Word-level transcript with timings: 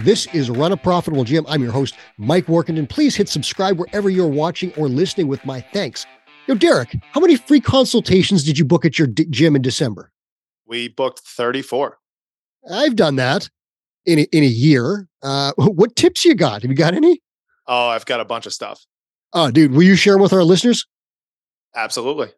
This 0.00 0.26
is 0.34 0.48
Run 0.48 0.72
a 0.72 0.76
Profitable 0.76 1.24
Gym. 1.24 1.44
I'm 1.46 1.62
your 1.62 1.72
host, 1.72 1.94
Mike 2.16 2.46
Warkentin. 2.46 2.88
Please 2.88 3.14
hit 3.16 3.28
subscribe 3.28 3.78
wherever 3.78 4.08
you're 4.08 4.26
watching 4.26 4.72
or 4.74 4.88
listening 4.88 5.28
with 5.28 5.44
my 5.44 5.60
thanks. 5.60 6.06
Yo, 6.46 6.54
Derek, 6.54 6.96
how 7.12 7.20
many 7.20 7.36
free 7.36 7.60
consultations 7.60 8.42
did 8.42 8.58
you 8.58 8.64
book 8.64 8.84
at 8.84 8.98
your 8.98 9.06
d- 9.08 9.26
gym 9.28 9.54
in 9.54 9.62
December? 9.62 10.10
We 10.66 10.88
booked 10.88 11.20
34. 11.20 11.98
I've 12.72 12.96
done 12.96 13.16
that 13.16 13.50
in 14.06 14.20
a, 14.20 14.22
in 14.32 14.42
a 14.42 14.46
year. 14.46 15.06
Uh, 15.22 15.52
what 15.56 15.96
tips 15.96 16.24
you 16.24 16.34
got? 16.34 16.62
Have 16.62 16.70
you 16.70 16.76
got 16.76 16.94
any? 16.94 17.20
Oh, 17.66 17.88
I've 17.88 18.06
got 18.06 18.20
a 18.20 18.24
bunch 18.24 18.46
of 18.46 18.52
stuff. 18.52 18.84
Oh, 19.32 19.50
dude, 19.50 19.72
will 19.72 19.82
you 19.82 19.96
share 19.96 20.14
them 20.14 20.22
with 20.22 20.32
our 20.32 20.42
listeners? 20.42 20.86
Absolutely. 21.76 22.30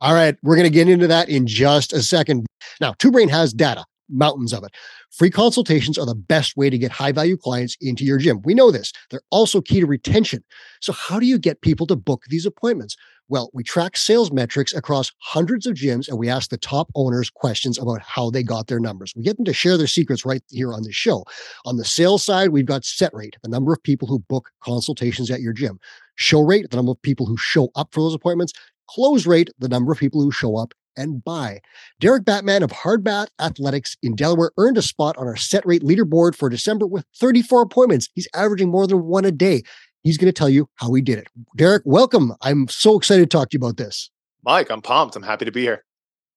All 0.00 0.14
right, 0.14 0.36
we're 0.42 0.56
going 0.56 0.66
to 0.66 0.74
get 0.74 0.88
into 0.88 1.06
that 1.06 1.28
in 1.28 1.46
just 1.46 1.92
a 1.92 2.02
second. 2.02 2.46
Now, 2.80 2.94
Two 2.98 3.12
Brain 3.12 3.28
has 3.28 3.52
data, 3.52 3.84
mountains 4.08 4.54
of 4.54 4.64
it. 4.64 4.70
Free 5.10 5.30
consultations 5.30 5.98
are 5.98 6.06
the 6.06 6.14
best 6.14 6.56
way 6.56 6.70
to 6.70 6.78
get 6.78 6.92
high 6.92 7.10
value 7.10 7.36
clients 7.36 7.76
into 7.80 8.04
your 8.04 8.18
gym. 8.18 8.40
We 8.44 8.54
know 8.54 8.70
this. 8.70 8.92
They're 9.10 9.20
also 9.30 9.60
key 9.60 9.80
to 9.80 9.86
retention. 9.86 10.44
So, 10.80 10.92
how 10.92 11.18
do 11.18 11.26
you 11.26 11.38
get 11.38 11.62
people 11.62 11.86
to 11.88 11.96
book 11.96 12.24
these 12.28 12.46
appointments? 12.46 12.96
Well, 13.28 13.50
we 13.52 13.62
track 13.62 13.96
sales 13.96 14.32
metrics 14.32 14.72
across 14.72 15.12
hundreds 15.18 15.66
of 15.66 15.74
gyms 15.74 16.08
and 16.08 16.18
we 16.18 16.28
ask 16.28 16.50
the 16.50 16.56
top 16.56 16.90
owners 16.94 17.30
questions 17.30 17.78
about 17.78 18.00
how 18.02 18.30
they 18.30 18.42
got 18.42 18.68
their 18.68 18.80
numbers. 18.80 19.12
We 19.16 19.22
get 19.22 19.36
them 19.36 19.44
to 19.46 19.52
share 19.52 19.76
their 19.76 19.86
secrets 19.86 20.24
right 20.24 20.42
here 20.48 20.72
on 20.72 20.82
the 20.82 20.92
show. 20.92 21.24
On 21.64 21.76
the 21.76 21.84
sales 21.84 22.24
side, 22.24 22.50
we've 22.50 22.66
got 22.66 22.84
set 22.84 23.12
rate, 23.14 23.36
the 23.42 23.48
number 23.48 23.72
of 23.72 23.82
people 23.82 24.08
who 24.08 24.20
book 24.20 24.50
consultations 24.60 25.30
at 25.30 25.40
your 25.40 25.52
gym, 25.52 25.78
show 26.16 26.40
rate, 26.40 26.70
the 26.70 26.76
number 26.76 26.92
of 26.92 27.02
people 27.02 27.26
who 27.26 27.36
show 27.36 27.68
up 27.74 27.88
for 27.92 28.00
those 28.00 28.14
appointments, 28.14 28.52
close 28.88 29.26
rate, 29.26 29.50
the 29.58 29.68
number 29.68 29.92
of 29.92 29.98
people 29.98 30.20
who 30.20 30.32
show 30.32 30.56
up 30.56 30.74
and 30.96 31.22
buy. 31.24 31.60
Derek 31.98 32.24
Batman 32.24 32.62
of 32.62 32.70
Hardbat 32.70 33.28
Athletics 33.40 33.96
in 34.02 34.16
Delaware 34.16 34.52
earned 34.58 34.78
a 34.78 34.82
spot 34.82 35.16
on 35.16 35.26
our 35.26 35.36
set 35.36 35.64
rate 35.66 35.82
leaderboard 35.82 36.34
for 36.34 36.48
December 36.48 36.86
with 36.86 37.04
34 37.16 37.62
appointments. 37.62 38.08
He's 38.14 38.28
averaging 38.34 38.70
more 38.70 38.86
than 38.86 39.04
one 39.04 39.24
a 39.24 39.32
day. 39.32 39.62
He's 40.02 40.16
going 40.16 40.32
to 40.32 40.36
tell 40.36 40.48
you 40.48 40.68
how 40.76 40.92
he 40.94 41.02
did 41.02 41.18
it. 41.18 41.28
Derek, 41.56 41.82
welcome. 41.84 42.34
I'm 42.40 42.68
so 42.68 42.96
excited 42.96 43.30
to 43.30 43.36
talk 43.36 43.50
to 43.50 43.58
you 43.58 43.64
about 43.64 43.76
this. 43.76 44.10
Mike, 44.44 44.70
I'm 44.70 44.80
pumped. 44.80 45.16
I'm 45.16 45.22
happy 45.22 45.44
to 45.44 45.52
be 45.52 45.62
here. 45.62 45.84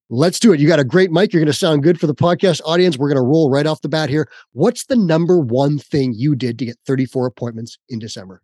Let's 0.10 0.40
do 0.40 0.52
it. 0.52 0.60
You 0.60 0.68
got 0.68 0.80
a 0.80 0.84
great 0.84 1.12
mic. 1.12 1.32
You're 1.32 1.40
going 1.40 1.48
to 1.48 1.54
sound 1.54 1.82
good 1.82 2.00
for 2.00 2.08
the 2.08 2.14
podcast 2.14 2.62
audience. 2.66 2.98
We're 2.98 3.08
going 3.08 3.24
to 3.24 3.28
roll 3.28 3.50
right 3.50 3.66
off 3.66 3.82
the 3.82 3.90
bat 3.90 4.10
here. 4.10 4.30
What's 4.52 4.86
the 4.86 4.98
number 4.98 5.40
one 5.40 5.80
thing 5.80 6.14
you 6.14 6.36
did 6.36 6.60
to 6.60 6.66
get 6.66 6.78
34 6.86 7.26
appointments 7.26 7.78
in 7.90 8.00
December? 8.00 8.42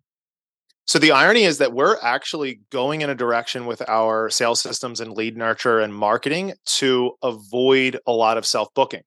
So 0.90 0.98
the 0.98 1.12
irony 1.12 1.44
is 1.44 1.60
that 1.60 1.72
we're 1.72 1.98
actually 2.02 2.62
going 2.72 3.02
in 3.02 3.12
a 3.12 3.16
direction 3.16 3.68
with 3.68 3.88
our 3.88 4.28
sales 4.32 4.60
systems 4.60 5.00
and 5.00 5.12
lead 5.12 5.38
nurture 5.38 5.82
and 5.82 5.94
marketing 5.94 6.54
to 6.66 7.12
avoid 7.22 8.00
a 8.08 8.12
lot 8.12 8.40
of 8.40 8.46
self 8.48 8.74
booking. 8.74 9.04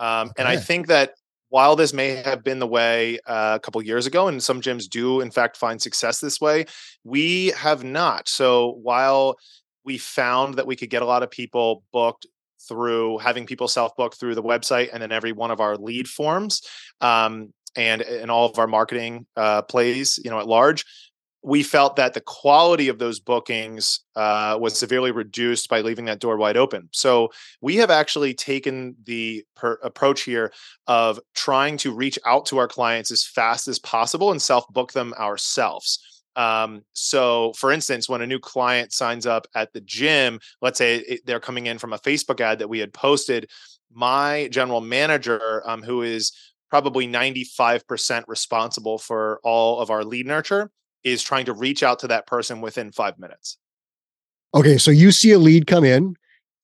Um, 0.00 0.30
okay. 0.30 0.34
And 0.38 0.48
I 0.48 0.56
think 0.56 0.88
that 0.88 1.14
while 1.50 1.76
this 1.76 1.92
may 1.92 2.16
have 2.16 2.42
been 2.42 2.58
the 2.58 2.66
way 2.66 3.20
uh, 3.28 3.52
a 3.54 3.60
couple 3.60 3.80
years 3.80 4.06
ago, 4.06 4.26
and 4.26 4.42
some 4.42 4.60
gyms 4.60 4.88
do 4.88 5.20
in 5.20 5.30
fact 5.30 5.56
find 5.56 5.80
success 5.80 6.18
this 6.18 6.40
way, 6.40 6.64
we 7.04 7.52
have 7.56 7.84
not. 7.84 8.28
So 8.28 8.72
while 8.82 9.36
we 9.84 9.98
found 9.98 10.54
that 10.54 10.66
we 10.66 10.74
could 10.74 10.90
get 10.90 11.02
a 11.02 11.06
lot 11.06 11.22
of 11.22 11.30
people 11.30 11.84
booked 11.92 12.26
through 12.68 13.18
having 13.18 13.46
people 13.46 13.68
self 13.68 13.94
book 13.94 14.16
through 14.16 14.34
the 14.34 14.42
website 14.42 14.88
and 14.92 15.00
then 15.00 15.12
every 15.12 15.30
one 15.30 15.52
of 15.52 15.60
our 15.60 15.76
lead 15.76 16.08
forms. 16.08 16.62
Um, 17.00 17.52
and 17.76 18.02
in 18.02 18.30
all 18.30 18.48
of 18.48 18.58
our 18.58 18.66
marketing 18.66 19.26
uh, 19.36 19.62
plays, 19.62 20.18
you 20.22 20.30
know, 20.30 20.38
at 20.38 20.46
large, 20.46 20.84
we 21.44 21.62
felt 21.62 21.96
that 21.96 22.14
the 22.14 22.22
quality 22.22 22.88
of 22.88 22.98
those 22.98 23.20
bookings 23.20 24.00
uh, 24.16 24.56
was 24.58 24.78
severely 24.78 25.10
reduced 25.10 25.68
by 25.68 25.82
leaving 25.82 26.06
that 26.06 26.18
door 26.18 26.38
wide 26.38 26.56
open. 26.56 26.88
So 26.90 27.30
we 27.60 27.76
have 27.76 27.90
actually 27.90 28.32
taken 28.32 28.96
the 29.04 29.44
per- 29.54 29.78
approach 29.82 30.22
here 30.22 30.52
of 30.86 31.20
trying 31.34 31.76
to 31.78 31.92
reach 31.92 32.18
out 32.24 32.46
to 32.46 32.56
our 32.56 32.66
clients 32.66 33.10
as 33.10 33.26
fast 33.26 33.68
as 33.68 33.78
possible 33.78 34.30
and 34.30 34.40
self 34.40 34.66
book 34.70 34.94
them 34.94 35.12
ourselves. 35.18 36.00
Um, 36.34 36.82
so, 36.94 37.52
for 37.52 37.70
instance, 37.70 38.08
when 38.08 38.22
a 38.22 38.26
new 38.26 38.40
client 38.40 38.92
signs 38.94 39.26
up 39.26 39.46
at 39.54 39.72
the 39.74 39.82
gym, 39.82 40.40
let's 40.62 40.78
say 40.78 40.96
it, 40.96 41.26
they're 41.26 41.40
coming 41.40 41.66
in 41.66 41.76
from 41.78 41.92
a 41.92 41.98
Facebook 41.98 42.40
ad 42.40 42.58
that 42.60 42.68
we 42.68 42.78
had 42.78 42.94
posted, 42.94 43.50
my 43.92 44.48
general 44.50 44.80
manager, 44.80 45.62
um, 45.68 45.82
who 45.82 46.00
is 46.00 46.32
probably 46.70 47.06
95% 47.06 48.24
responsible 48.28 48.98
for 48.98 49.40
all 49.44 49.78
of 49.78 49.90
our 49.90 50.04
lead 50.04 50.26
nurture 50.26 50.70
is 51.04 51.22
trying 51.22 51.44
to 51.44 51.52
reach 51.52 51.82
out 51.82 51.98
to 52.00 52.08
that 52.08 52.26
person 52.26 52.60
within 52.60 52.90
five 52.90 53.18
minutes. 53.18 53.58
Okay, 54.54 54.78
so 54.78 54.90
you 54.90 55.12
see 55.12 55.32
a 55.32 55.38
lead 55.38 55.66
come 55.66 55.84
in, 55.84 56.16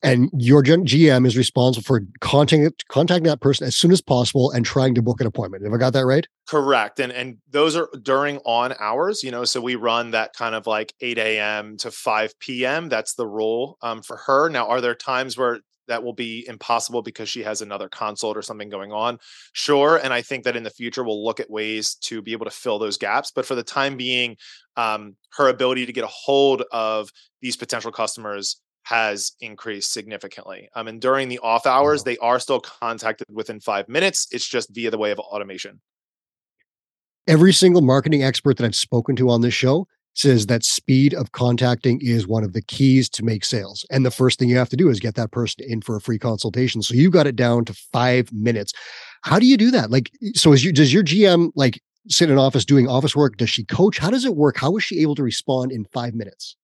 and 0.02 0.30
your 0.32 0.62
GM 0.62 1.26
is 1.26 1.36
responsible 1.36 1.84
for 1.84 2.02
contacting 2.20 2.70
contacting 2.88 3.24
that 3.24 3.40
person 3.40 3.66
as 3.66 3.76
soon 3.76 3.92
as 3.92 4.00
possible 4.00 4.50
and 4.50 4.64
trying 4.64 4.94
to 4.94 5.02
book 5.02 5.20
an 5.20 5.26
appointment. 5.26 5.64
Have 5.64 5.74
I 5.74 5.76
got 5.76 5.92
that 5.92 6.06
right? 6.06 6.26
Correct. 6.48 7.00
And 7.00 7.12
and 7.12 7.38
those 7.50 7.76
are 7.76 7.88
during 8.02 8.38
on 8.38 8.74
hours, 8.80 9.22
you 9.22 9.30
know. 9.30 9.44
So 9.44 9.60
we 9.60 9.74
run 9.74 10.12
that 10.12 10.32
kind 10.32 10.54
of 10.54 10.66
like 10.66 10.94
8 11.00 11.18
a.m. 11.18 11.76
to 11.78 11.90
5 11.90 12.38
p.m. 12.38 12.88
That's 12.88 13.14
the 13.14 13.26
rule 13.26 13.76
um, 13.82 14.02
for 14.02 14.16
her. 14.16 14.48
Now, 14.48 14.68
are 14.68 14.80
there 14.80 14.94
times 14.94 15.36
where 15.36 15.60
that 15.90 16.02
will 16.02 16.14
be 16.14 16.46
impossible 16.48 17.02
because 17.02 17.28
she 17.28 17.42
has 17.42 17.60
another 17.60 17.88
consult 17.88 18.36
or 18.36 18.42
something 18.42 18.68
going 18.68 18.92
on. 18.92 19.18
Sure. 19.52 19.98
And 20.02 20.12
I 20.12 20.22
think 20.22 20.44
that 20.44 20.56
in 20.56 20.62
the 20.62 20.70
future, 20.70 21.02
we'll 21.04 21.24
look 21.24 21.40
at 21.40 21.50
ways 21.50 21.96
to 22.02 22.22
be 22.22 22.32
able 22.32 22.46
to 22.46 22.50
fill 22.50 22.78
those 22.78 22.96
gaps. 22.96 23.32
But 23.34 23.44
for 23.44 23.56
the 23.56 23.64
time 23.64 23.96
being, 23.96 24.36
um, 24.76 25.16
her 25.32 25.48
ability 25.48 25.86
to 25.86 25.92
get 25.92 26.04
a 26.04 26.08
hold 26.08 26.62
of 26.72 27.10
these 27.42 27.56
potential 27.56 27.90
customers 27.90 28.60
has 28.84 29.32
increased 29.40 29.92
significantly. 29.92 30.68
Um, 30.74 30.88
and 30.88 31.00
during 31.00 31.28
the 31.28 31.40
off 31.40 31.66
hours, 31.66 32.04
they 32.04 32.16
are 32.18 32.38
still 32.38 32.60
contacted 32.60 33.26
within 33.30 33.60
five 33.60 33.88
minutes. 33.88 34.28
It's 34.30 34.48
just 34.48 34.72
via 34.72 34.90
the 34.90 34.98
way 34.98 35.10
of 35.10 35.18
automation. 35.18 35.80
Every 37.26 37.52
single 37.52 37.82
marketing 37.82 38.22
expert 38.22 38.56
that 38.56 38.64
I've 38.64 38.76
spoken 38.76 39.16
to 39.16 39.28
on 39.28 39.40
this 39.40 39.54
show 39.54 39.86
says 40.14 40.46
that 40.46 40.64
speed 40.64 41.14
of 41.14 41.32
contacting 41.32 42.00
is 42.02 42.26
one 42.26 42.44
of 42.44 42.52
the 42.52 42.62
keys 42.62 43.08
to 43.08 43.24
make 43.24 43.44
sales. 43.44 43.86
And 43.90 44.04
the 44.04 44.10
first 44.10 44.38
thing 44.38 44.48
you 44.48 44.56
have 44.56 44.68
to 44.70 44.76
do 44.76 44.88
is 44.88 45.00
get 45.00 45.14
that 45.14 45.30
person 45.30 45.64
in 45.66 45.80
for 45.80 45.96
a 45.96 46.00
free 46.00 46.18
consultation. 46.18 46.82
So 46.82 46.94
you 46.94 47.10
got 47.10 47.26
it 47.26 47.36
down 47.36 47.64
to 47.66 47.74
five 47.92 48.32
minutes. 48.32 48.72
How 49.22 49.38
do 49.38 49.46
you 49.46 49.56
do 49.56 49.70
that? 49.70 49.90
Like, 49.90 50.10
so 50.34 50.52
is 50.52 50.64
you, 50.64 50.72
does 50.72 50.92
your 50.92 51.04
GM 51.04 51.52
like 51.54 51.80
sit 52.08 52.30
in 52.30 52.38
office 52.38 52.64
doing 52.64 52.88
office 52.88 53.14
work? 53.14 53.36
Does 53.36 53.50
she 53.50 53.64
coach? 53.64 53.98
How 53.98 54.10
does 54.10 54.24
it 54.24 54.36
work? 54.36 54.56
How 54.56 54.76
is 54.76 54.84
she 54.84 55.00
able 55.00 55.14
to 55.14 55.22
respond 55.22 55.72
in 55.72 55.84
five 55.86 56.14
minutes? 56.14 56.56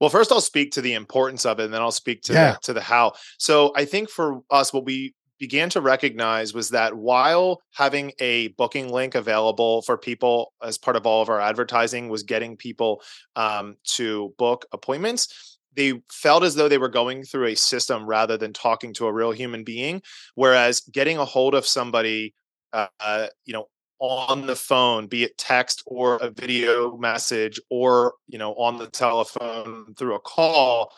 Well, 0.00 0.10
first 0.10 0.32
I'll 0.32 0.40
speak 0.40 0.72
to 0.72 0.80
the 0.80 0.94
importance 0.94 1.46
of 1.46 1.60
it, 1.60 1.64
and 1.64 1.74
then 1.74 1.80
I'll 1.80 1.92
speak 1.92 2.22
to 2.22 2.32
yeah. 2.32 2.52
the, 2.52 2.58
to 2.62 2.72
the 2.72 2.80
how. 2.80 3.12
So 3.38 3.72
I 3.76 3.84
think 3.84 4.10
for 4.10 4.40
us, 4.50 4.72
what 4.72 4.84
we 4.84 5.14
began 5.38 5.68
to 5.70 5.80
recognize 5.80 6.54
was 6.54 6.68
that 6.70 6.96
while 6.96 7.60
having 7.72 8.12
a 8.20 8.48
booking 8.48 8.90
link 8.90 9.14
available 9.14 9.82
for 9.82 9.98
people 9.98 10.52
as 10.62 10.78
part 10.78 10.96
of 10.96 11.06
all 11.06 11.22
of 11.22 11.28
our 11.28 11.40
advertising 11.40 12.08
was 12.08 12.22
getting 12.22 12.56
people 12.56 13.02
um, 13.36 13.76
to 13.84 14.34
book 14.38 14.66
appointments 14.72 15.58
they 15.76 16.00
felt 16.10 16.44
as 16.44 16.54
though 16.54 16.68
they 16.68 16.78
were 16.78 16.88
going 16.88 17.24
through 17.24 17.46
a 17.46 17.56
system 17.56 18.06
rather 18.06 18.36
than 18.36 18.52
talking 18.52 18.92
to 18.94 19.06
a 19.06 19.12
real 19.12 19.32
human 19.32 19.64
being 19.64 20.00
whereas 20.34 20.80
getting 20.80 21.18
a 21.18 21.24
hold 21.24 21.54
of 21.54 21.66
somebody 21.66 22.34
uh, 22.72 23.26
you 23.44 23.52
know 23.52 23.66
on 24.00 24.46
the 24.46 24.56
phone 24.56 25.06
be 25.06 25.22
it 25.22 25.38
text 25.38 25.82
or 25.86 26.16
a 26.16 26.30
video 26.30 26.96
message 26.96 27.60
or 27.70 28.14
you 28.26 28.38
know 28.38 28.52
on 28.54 28.76
the 28.76 28.88
telephone 28.88 29.94
through 29.96 30.14
a 30.14 30.20
call 30.20 30.92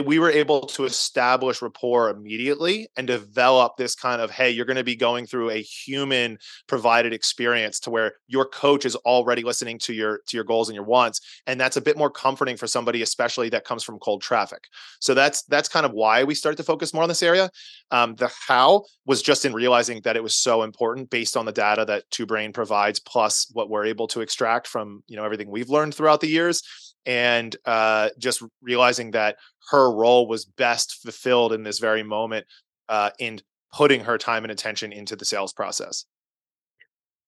we 0.00 0.18
were 0.18 0.30
able 0.30 0.62
to 0.62 0.84
establish 0.84 1.62
rapport 1.62 2.10
immediately 2.10 2.88
and 2.96 3.06
develop 3.06 3.76
this 3.76 3.94
kind 3.94 4.20
of 4.20 4.30
hey 4.30 4.50
you're 4.50 4.66
going 4.66 4.76
to 4.76 4.84
be 4.84 4.96
going 4.96 5.26
through 5.26 5.50
a 5.50 5.62
human 5.62 6.38
provided 6.66 7.12
experience 7.12 7.78
to 7.80 7.90
where 7.90 8.12
your 8.26 8.44
coach 8.44 8.84
is 8.84 8.96
already 8.96 9.42
listening 9.42 9.78
to 9.78 9.92
your 9.92 10.20
to 10.26 10.36
your 10.36 10.44
goals 10.44 10.68
and 10.68 10.74
your 10.74 10.84
wants 10.84 11.20
and 11.46 11.60
that's 11.60 11.76
a 11.76 11.80
bit 11.80 11.96
more 11.96 12.10
comforting 12.10 12.56
for 12.56 12.66
somebody 12.66 13.02
especially 13.02 13.48
that 13.50 13.64
comes 13.64 13.84
from 13.84 13.98
cold 13.98 14.22
traffic. 14.22 14.66
So 15.00 15.14
that's 15.14 15.42
that's 15.44 15.68
kind 15.68 15.86
of 15.86 15.92
why 15.92 16.24
we 16.24 16.34
started 16.34 16.56
to 16.56 16.62
focus 16.64 16.92
more 16.92 17.02
on 17.02 17.08
this 17.08 17.22
area. 17.22 17.50
Um, 17.90 18.16
the 18.16 18.30
how 18.48 18.84
was 19.06 19.22
just 19.22 19.44
in 19.44 19.52
realizing 19.52 20.00
that 20.02 20.16
it 20.16 20.22
was 20.22 20.34
so 20.34 20.62
important 20.62 21.10
based 21.10 21.36
on 21.36 21.46
the 21.46 21.52
data 21.52 21.84
that 21.84 22.10
two 22.10 22.26
brain 22.26 22.52
provides 22.52 23.00
plus 23.00 23.48
what 23.52 23.70
we're 23.70 23.86
able 23.86 24.06
to 24.08 24.20
extract 24.20 24.66
from 24.66 25.02
you 25.06 25.16
know 25.16 25.24
everything 25.24 25.50
we've 25.50 25.70
learned 25.70 25.94
throughout 25.94 26.20
the 26.20 26.28
years 26.28 26.62
and 27.06 27.56
uh, 27.64 28.10
just 28.18 28.42
realizing 28.62 29.12
that 29.12 29.36
her 29.70 29.94
role 29.94 30.26
was 30.26 30.44
best 30.44 31.02
fulfilled 31.02 31.52
in 31.52 31.62
this 31.62 31.78
very 31.78 32.02
moment 32.02 32.46
uh, 32.88 33.10
in 33.18 33.40
putting 33.72 34.00
her 34.04 34.18
time 34.18 34.44
and 34.44 34.52
attention 34.52 34.92
into 34.92 35.16
the 35.16 35.24
sales 35.24 35.52
process. 35.52 36.04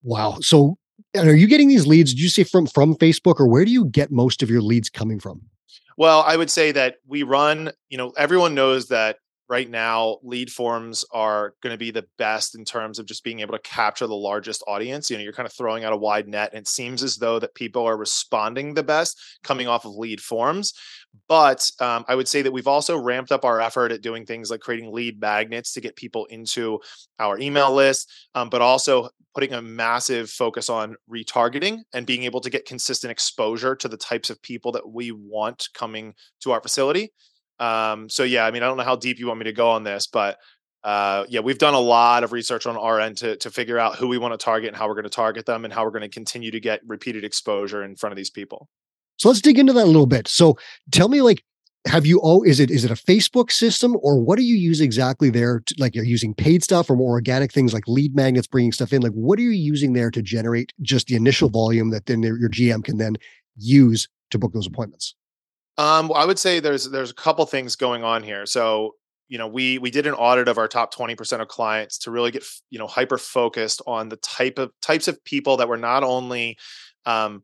Wow. 0.02 0.38
So 0.40 0.76
are 1.16 1.34
you 1.34 1.48
getting 1.48 1.68
these 1.68 1.86
leads? 1.86 2.12
Did 2.12 2.22
you 2.22 2.28
say 2.28 2.44
from 2.44 2.66
from 2.66 2.94
Facebook 2.94 3.40
or 3.40 3.48
where 3.48 3.64
do 3.64 3.70
you 3.70 3.86
get 3.86 4.10
most 4.10 4.42
of 4.42 4.50
your 4.50 4.62
leads 4.62 4.88
coming 4.88 5.18
from? 5.18 5.42
Well, 5.96 6.22
I 6.26 6.36
would 6.36 6.50
say 6.50 6.72
that 6.72 6.96
we 7.06 7.22
run, 7.22 7.72
you 7.88 7.96
know, 7.96 8.12
everyone 8.18 8.54
knows 8.54 8.88
that 8.88 9.16
right 9.48 9.70
now 9.70 10.18
lead 10.22 10.50
forms 10.50 11.04
are 11.12 11.54
going 11.62 11.72
to 11.72 11.78
be 11.78 11.90
the 11.90 12.06
best 12.18 12.56
in 12.56 12.64
terms 12.64 12.98
of 12.98 13.06
just 13.06 13.22
being 13.22 13.40
able 13.40 13.52
to 13.52 13.62
capture 13.62 14.06
the 14.06 14.14
largest 14.14 14.62
audience. 14.66 15.10
You 15.10 15.16
know 15.16 15.22
you're 15.22 15.32
kind 15.32 15.46
of 15.46 15.52
throwing 15.52 15.84
out 15.84 15.92
a 15.92 15.96
wide 15.96 16.28
net 16.28 16.50
and 16.52 16.60
it 16.60 16.68
seems 16.68 17.02
as 17.02 17.16
though 17.16 17.38
that 17.38 17.54
people 17.54 17.86
are 17.86 17.96
responding 17.96 18.74
the 18.74 18.82
best 18.82 19.20
coming 19.42 19.68
off 19.68 19.84
of 19.84 19.94
lead 19.94 20.20
forms. 20.20 20.72
But 21.28 21.70
um, 21.80 22.04
i 22.08 22.14
would 22.14 22.28
say 22.28 22.42
that 22.42 22.52
we've 22.52 22.66
also 22.66 22.98
ramped 22.98 23.32
up 23.32 23.44
our 23.44 23.60
effort 23.60 23.92
at 23.92 24.02
doing 24.02 24.26
things 24.26 24.50
like 24.50 24.60
creating 24.60 24.92
lead 24.92 25.20
magnets 25.20 25.72
to 25.72 25.80
get 25.80 25.96
people 25.96 26.26
into 26.26 26.80
our 27.18 27.38
email 27.38 27.72
list 27.72 28.12
um, 28.34 28.50
but 28.50 28.60
also 28.60 29.08
putting 29.34 29.52
a 29.52 29.62
massive 29.62 30.30
focus 30.30 30.68
on 30.70 30.96
retargeting 31.10 31.80
and 31.92 32.06
being 32.06 32.24
able 32.24 32.40
to 32.40 32.50
get 32.50 32.64
consistent 32.64 33.10
exposure 33.10 33.76
to 33.76 33.86
the 33.86 33.96
types 33.96 34.30
of 34.30 34.40
people 34.42 34.72
that 34.72 34.88
we 34.88 35.12
want 35.12 35.68
coming 35.74 36.14
to 36.40 36.52
our 36.52 36.60
facility 36.60 37.12
um, 37.58 38.08
so 38.08 38.22
yeah, 38.22 38.44
I 38.46 38.50
mean, 38.50 38.62
I 38.62 38.66
don't 38.66 38.76
know 38.76 38.84
how 38.84 38.96
deep 38.96 39.18
you 39.18 39.26
want 39.26 39.38
me 39.38 39.44
to 39.44 39.52
go 39.52 39.70
on 39.70 39.84
this, 39.84 40.06
but 40.06 40.38
uh, 40.84 41.24
yeah, 41.28 41.40
we've 41.40 41.58
done 41.58 41.74
a 41.74 41.80
lot 41.80 42.22
of 42.22 42.32
research 42.32 42.66
on 42.66 42.76
our 42.76 43.00
end 43.00 43.16
to 43.18 43.36
to 43.38 43.50
figure 43.50 43.78
out 43.78 43.96
who 43.96 44.08
we 44.08 44.18
want 44.18 44.38
to 44.38 44.44
target 44.44 44.68
and 44.68 44.76
how 44.76 44.86
we're 44.86 44.94
going 44.94 45.04
to 45.04 45.10
target 45.10 45.46
them 45.46 45.64
and 45.64 45.74
how 45.74 45.84
we're 45.84 45.90
going 45.90 46.02
to 46.02 46.08
continue 46.08 46.50
to 46.50 46.60
get 46.60 46.80
repeated 46.86 47.24
exposure 47.24 47.82
in 47.82 47.96
front 47.96 48.12
of 48.12 48.16
these 48.16 48.30
people. 48.30 48.68
So 49.16 49.28
let's 49.28 49.40
dig 49.40 49.58
into 49.58 49.72
that 49.72 49.84
a 49.84 49.86
little 49.86 50.06
bit. 50.06 50.28
So 50.28 50.56
tell 50.92 51.08
me, 51.08 51.22
like, 51.22 51.42
have 51.86 52.04
you 52.04 52.20
oh 52.22 52.42
is 52.42 52.60
it 52.60 52.70
is 52.70 52.84
it 52.84 52.90
a 52.90 52.94
facebook 52.94 53.50
system 53.50 53.96
or 54.02 54.18
what 54.18 54.36
do 54.36 54.44
you 54.44 54.56
use 54.56 54.80
exactly 54.80 55.30
there 55.30 55.60
to, 55.60 55.74
like 55.78 55.94
you're 55.94 56.04
using 56.04 56.34
paid 56.34 56.62
stuff 56.62 56.90
or 56.90 56.96
more 56.96 57.12
organic 57.12 57.52
things 57.52 57.72
like 57.72 57.86
lead 57.86 58.14
magnets 58.14 58.46
bringing 58.46 58.72
stuff 58.72 58.92
in 58.92 59.02
like 59.02 59.12
what 59.12 59.38
are 59.38 59.42
you 59.42 59.50
using 59.50 59.92
there 59.92 60.10
to 60.10 60.20
generate 60.20 60.72
just 60.82 61.06
the 61.06 61.14
initial 61.14 61.48
volume 61.48 61.90
that 61.90 62.06
then 62.06 62.22
your 62.22 62.50
gm 62.50 62.84
can 62.84 62.98
then 62.98 63.16
use 63.56 64.08
to 64.30 64.38
book 64.38 64.52
those 64.52 64.66
appointments 64.66 65.14
um, 65.78 66.10
I 66.14 66.24
would 66.24 66.38
say 66.38 66.60
there's 66.60 66.90
there's 66.90 67.10
a 67.10 67.14
couple 67.14 67.44
things 67.46 67.76
going 67.76 68.04
on 68.04 68.22
here. 68.22 68.46
So 68.46 68.94
you 69.28 69.38
know 69.38 69.46
we 69.46 69.78
we 69.78 69.90
did 69.90 70.06
an 70.06 70.14
audit 70.14 70.48
of 70.48 70.58
our 70.58 70.68
top 70.68 70.94
20% 70.94 71.40
of 71.40 71.48
clients 71.48 71.98
to 71.98 72.10
really 72.10 72.30
get 72.30 72.44
you 72.70 72.78
know 72.78 72.86
hyper 72.86 73.18
focused 73.18 73.82
on 73.86 74.08
the 74.08 74.16
type 74.16 74.58
of 74.58 74.72
types 74.80 75.08
of 75.08 75.22
people 75.24 75.56
that 75.58 75.68
were 75.68 75.76
not 75.76 76.02
only 76.02 76.56
um, 77.04 77.42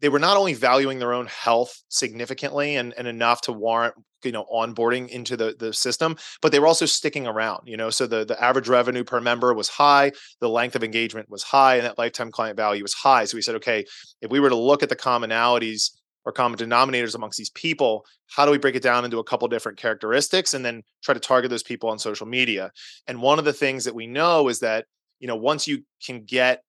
they 0.00 0.08
were 0.08 0.18
not 0.18 0.36
only 0.36 0.54
valuing 0.54 0.98
their 0.98 1.12
own 1.12 1.26
health 1.26 1.82
significantly 1.88 2.76
and, 2.76 2.92
and 2.98 3.08
enough 3.08 3.40
to 3.42 3.52
warrant 3.52 3.94
you 4.22 4.32
know 4.32 4.46
onboarding 4.52 5.08
into 5.08 5.36
the 5.36 5.54
the 5.58 5.72
system 5.72 6.16
but 6.40 6.52
they 6.52 6.58
were 6.58 6.66
also 6.66 6.86
sticking 6.86 7.26
around 7.26 7.66
you 7.66 7.76
know 7.76 7.90
so 7.90 8.06
the 8.06 8.24
the 8.24 8.42
average 8.42 8.68
revenue 8.68 9.04
per 9.04 9.20
member 9.20 9.52
was 9.52 9.68
high 9.68 10.10
the 10.40 10.48
length 10.48 10.76
of 10.76 10.84
engagement 10.84 11.28
was 11.28 11.42
high 11.42 11.76
and 11.76 11.84
that 11.84 11.98
lifetime 11.98 12.30
client 12.30 12.56
value 12.56 12.82
was 12.82 12.94
high 12.94 13.24
so 13.24 13.36
we 13.36 13.42
said 13.42 13.54
okay 13.54 13.84
if 14.22 14.30
we 14.30 14.40
were 14.40 14.48
to 14.48 14.56
look 14.56 14.82
at 14.82 14.88
the 14.88 14.96
commonalities 14.96 15.90
or 16.24 16.32
common 16.32 16.58
denominators 16.58 17.14
amongst 17.14 17.38
these 17.38 17.50
people 17.50 18.04
how 18.28 18.44
do 18.44 18.50
we 18.50 18.58
break 18.58 18.74
it 18.74 18.82
down 18.82 19.04
into 19.04 19.18
a 19.18 19.24
couple 19.24 19.46
different 19.48 19.78
characteristics 19.78 20.54
and 20.54 20.64
then 20.64 20.82
try 21.02 21.14
to 21.14 21.20
target 21.20 21.50
those 21.50 21.62
people 21.62 21.88
on 21.88 21.98
social 21.98 22.26
media 22.26 22.70
and 23.06 23.20
one 23.20 23.38
of 23.38 23.44
the 23.44 23.52
things 23.52 23.84
that 23.84 23.94
we 23.94 24.06
know 24.06 24.48
is 24.48 24.60
that 24.60 24.86
you 25.20 25.28
know 25.28 25.36
once 25.36 25.66
you 25.66 25.82
can 26.04 26.24
get 26.24 26.62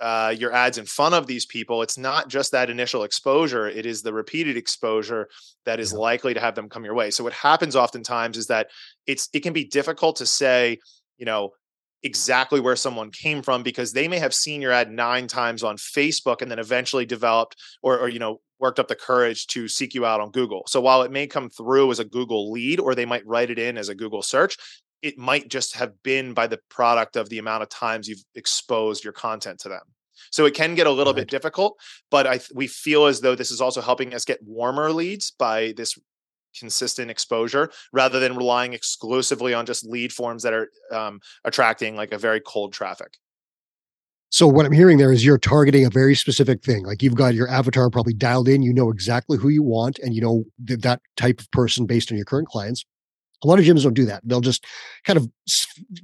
uh, 0.00 0.34
your 0.36 0.52
ads 0.52 0.76
in 0.76 0.84
front 0.84 1.14
of 1.14 1.26
these 1.26 1.46
people 1.46 1.80
it's 1.80 1.96
not 1.96 2.28
just 2.28 2.50
that 2.50 2.68
initial 2.68 3.04
exposure 3.04 3.68
it 3.68 3.86
is 3.86 4.02
the 4.02 4.12
repeated 4.12 4.56
exposure 4.56 5.28
that 5.64 5.78
is 5.78 5.92
yeah. 5.92 5.98
likely 5.98 6.34
to 6.34 6.40
have 6.40 6.56
them 6.56 6.68
come 6.68 6.84
your 6.84 6.94
way 6.94 7.10
so 7.10 7.22
what 7.22 7.32
happens 7.32 7.76
oftentimes 7.76 8.36
is 8.36 8.48
that 8.48 8.68
it's 9.06 9.28
it 9.32 9.40
can 9.40 9.52
be 9.52 9.64
difficult 9.64 10.16
to 10.16 10.26
say 10.26 10.76
you 11.16 11.24
know 11.24 11.52
exactly 12.04 12.60
where 12.60 12.76
someone 12.76 13.10
came 13.10 13.42
from 13.42 13.62
because 13.62 13.92
they 13.92 14.06
may 14.06 14.18
have 14.18 14.34
seen 14.34 14.60
your 14.60 14.70
ad 14.70 14.90
nine 14.90 15.26
times 15.26 15.64
on 15.64 15.76
Facebook 15.76 16.42
and 16.42 16.50
then 16.50 16.58
eventually 16.58 17.06
developed 17.06 17.56
or, 17.82 17.98
or 17.98 18.08
you 18.08 18.18
know 18.18 18.40
worked 18.64 18.80
up 18.80 18.88
the 18.88 18.96
courage 18.96 19.46
to 19.48 19.68
seek 19.68 19.92
you 19.94 20.06
out 20.06 20.22
on 20.22 20.30
Google. 20.30 20.62
So 20.66 20.80
while 20.80 21.02
it 21.02 21.12
may 21.12 21.26
come 21.26 21.50
through 21.50 21.90
as 21.90 21.98
a 21.98 22.04
Google 22.04 22.50
lead 22.50 22.80
or 22.80 22.94
they 22.94 23.04
might 23.04 23.26
write 23.26 23.50
it 23.50 23.58
in 23.58 23.76
as 23.76 23.90
a 23.90 23.94
Google 23.94 24.22
search, 24.22 24.56
it 25.02 25.18
might 25.18 25.48
just 25.48 25.76
have 25.76 25.92
been 26.02 26.32
by 26.32 26.46
the 26.46 26.58
product 26.70 27.16
of 27.16 27.28
the 27.28 27.38
amount 27.38 27.62
of 27.62 27.68
times 27.68 28.08
you've 28.08 28.24
exposed 28.34 29.04
your 29.04 29.12
content 29.12 29.58
to 29.60 29.68
them. 29.68 29.82
So 30.30 30.46
it 30.46 30.54
can 30.54 30.74
get 30.74 30.86
a 30.86 30.90
little 30.90 31.12
right. 31.12 31.20
bit 31.20 31.28
difficult, 31.28 31.78
but 32.10 32.26
I 32.26 32.40
we 32.54 32.66
feel 32.66 33.04
as 33.04 33.20
though 33.20 33.34
this 33.34 33.50
is 33.50 33.60
also 33.60 33.82
helping 33.82 34.14
us 34.14 34.24
get 34.24 34.42
warmer 34.42 34.90
leads 34.90 35.32
by 35.32 35.74
this 35.76 35.98
consistent 36.58 37.10
exposure 37.10 37.70
rather 37.92 38.18
than 38.18 38.34
relying 38.34 38.72
exclusively 38.72 39.52
on 39.52 39.66
just 39.66 39.84
lead 39.84 40.10
forms 40.10 40.42
that 40.44 40.54
are 40.54 40.70
um, 40.90 41.20
attracting 41.44 41.96
like 41.96 42.12
a 42.12 42.18
very 42.18 42.40
cold 42.40 42.72
traffic. 42.72 43.18
So 44.34 44.48
what 44.48 44.66
I'm 44.66 44.72
hearing 44.72 44.98
there 44.98 45.12
is 45.12 45.24
you're 45.24 45.38
targeting 45.38 45.86
a 45.86 45.90
very 45.90 46.16
specific 46.16 46.64
thing. 46.64 46.84
Like 46.84 47.04
you've 47.04 47.14
got 47.14 47.34
your 47.34 47.48
avatar 47.48 47.88
probably 47.88 48.14
dialed 48.14 48.48
in. 48.48 48.64
You 48.64 48.74
know 48.74 48.90
exactly 48.90 49.38
who 49.38 49.48
you 49.48 49.62
want, 49.62 50.00
and 50.00 50.12
you 50.12 50.20
know 50.20 50.42
th- 50.66 50.80
that 50.80 51.00
type 51.16 51.38
of 51.38 51.48
person 51.52 51.86
based 51.86 52.10
on 52.10 52.18
your 52.18 52.24
current 52.24 52.48
clients. 52.48 52.84
A 53.44 53.46
lot 53.46 53.60
of 53.60 53.64
gyms 53.64 53.84
don't 53.84 53.94
do 53.94 54.06
that. 54.06 54.22
They'll 54.26 54.40
just 54.40 54.66
kind 55.04 55.16
of 55.16 55.28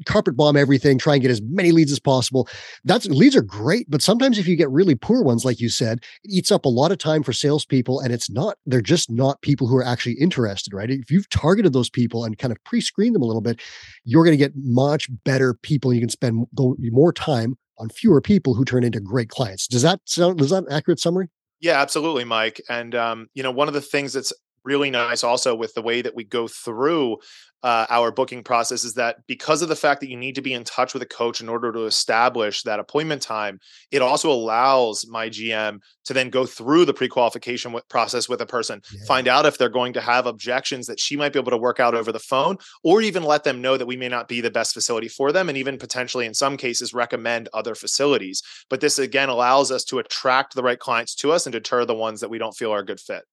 carpet 0.06 0.36
bomb 0.36 0.56
everything, 0.56 0.96
try 0.96 1.14
and 1.14 1.22
get 1.22 1.32
as 1.32 1.42
many 1.42 1.72
leads 1.72 1.90
as 1.90 1.98
possible. 1.98 2.48
That's 2.84 3.06
leads 3.06 3.34
are 3.34 3.42
great, 3.42 3.90
but 3.90 4.00
sometimes 4.00 4.38
if 4.38 4.46
you 4.46 4.54
get 4.54 4.70
really 4.70 4.94
poor 4.94 5.24
ones, 5.24 5.44
like 5.44 5.58
you 5.58 5.68
said, 5.68 5.98
it 6.22 6.30
eats 6.30 6.52
up 6.52 6.64
a 6.64 6.68
lot 6.68 6.92
of 6.92 6.98
time 6.98 7.24
for 7.24 7.32
salespeople, 7.32 7.98
and 7.98 8.12
it's 8.12 8.30
not. 8.30 8.58
They're 8.64 8.80
just 8.80 9.10
not 9.10 9.42
people 9.42 9.66
who 9.66 9.76
are 9.76 9.84
actually 9.84 10.14
interested, 10.20 10.72
right? 10.72 10.88
If 10.88 11.10
you've 11.10 11.28
targeted 11.30 11.72
those 11.72 11.90
people 11.90 12.24
and 12.24 12.38
kind 12.38 12.52
of 12.52 12.62
pre-screened 12.62 13.16
them 13.16 13.22
a 13.22 13.26
little 13.26 13.42
bit, 13.42 13.60
you're 14.04 14.24
going 14.24 14.38
to 14.38 14.44
get 14.44 14.52
much 14.54 15.08
better 15.24 15.52
people. 15.52 15.92
You 15.92 15.98
can 15.98 16.10
spend 16.10 16.46
more 16.56 17.12
time 17.12 17.56
on 17.80 17.88
fewer 17.88 18.20
people 18.20 18.54
who 18.54 18.64
turn 18.64 18.84
into 18.84 19.00
great 19.00 19.28
clients. 19.28 19.66
Does 19.66 19.82
that 19.82 20.00
sound, 20.04 20.40
is 20.40 20.50
that 20.50 20.64
an 20.64 20.72
accurate 20.72 21.00
summary? 21.00 21.28
Yeah, 21.60 21.80
absolutely, 21.80 22.24
Mike. 22.24 22.60
And 22.68 22.94
um, 22.94 23.28
you 23.34 23.42
know, 23.42 23.50
one 23.50 23.68
of 23.68 23.74
the 23.74 23.80
things 23.80 24.12
that's 24.12 24.32
really 24.64 24.90
nice 24.90 25.24
also 25.24 25.54
with 25.54 25.74
the 25.74 25.82
way 25.82 26.02
that 26.02 26.14
we 26.14 26.24
go 26.24 26.46
through 26.46 27.18
uh, 27.62 27.86
our 27.90 28.10
booking 28.10 28.42
process 28.42 28.84
is 28.84 28.94
that 28.94 29.16
because 29.26 29.60
of 29.60 29.68
the 29.68 29.76
fact 29.76 30.00
that 30.00 30.08
you 30.08 30.16
need 30.16 30.34
to 30.34 30.40
be 30.40 30.54
in 30.54 30.64
touch 30.64 30.94
with 30.94 31.02
a 31.02 31.06
coach 31.06 31.40
in 31.40 31.48
order 31.48 31.72
to 31.72 31.84
establish 31.84 32.62
that 32.62 32.80
appointment 32.80 33.20
time, 33.20 33.60
it 33.90 34.00
also 34.00 34.30
allows 34.30 35.06
my 35.06 35.28
GM 35.28 35.80
to 36.04 36.14
then 36.14 36.30
go 36.30 36.46
through 36.46 36.86
the 36.86 36.94
pre-qualification 36.94 37.76
process 37.90 38.28
with 38.28 38.40
a 38.40 38.46
person, 38.46 38.80
yeah. 38.92 39.04
find 39.06 39.28
out 39.28 39.44
if 39.44 39.58
they're 39.58 39.68
going 39.68 39.92
to 39.92 40.00
have 40.00 40.26
objections 40.26 40.86
that 40.86 40.98
she 40.98 41.16
might 41.16 41.32
be 41.32 41.38
able 41.38 41.50
to 41.50 41.58
work 41.58 41.80
out 41.80 41.94
over 41.94 42.12
the 42.12 42.18
phone, 42.18 42.56
or 42.82 43.02
even 43.02 43.22
let 43.22 43.44
them 43.44 43.60
know 43.60 43.76
that 43.76 43.86
we 43.86 43.96
may 43.96 44.08
not 44.08 44.28
be 44.28 44.40
the 44.40 44.50
best 44.50 44.72
facility 44.72 45.08
for 45.08 45.30
them, 45.30 45.48
and 45.48 45.58
even 45.58 45.76
potentially 45.76 46.24
in 46.24 46.34
some 46.34 46.56
cases 46.56 46.94
recommend 46.94 47.48
other 47.52 47.74
facilities. 47.74 48.42
But 48.70 48.80
this 48.80 48.98
again 48.98 49.28
allows 49.28 49.70
us 49.70 49.84
to 49.84 49.98
attract 49.98 50.54
the 50.54 50.62
right 50.62 50.78
clients 50.78 51.14
to 51.16 51.32
us 51.32 51.44
and 51.44 51.52
deter 51.52 51.84
the 51.84 51.94
ones 51.94 52.20
that 52.20 52.30
we 52.30 52.38
don't 52.38 52.56
feel 52.56 52.72
are 52.72 52.80
a 52.80 52.86
good 52.86 53.00
fit. 53.00 53.24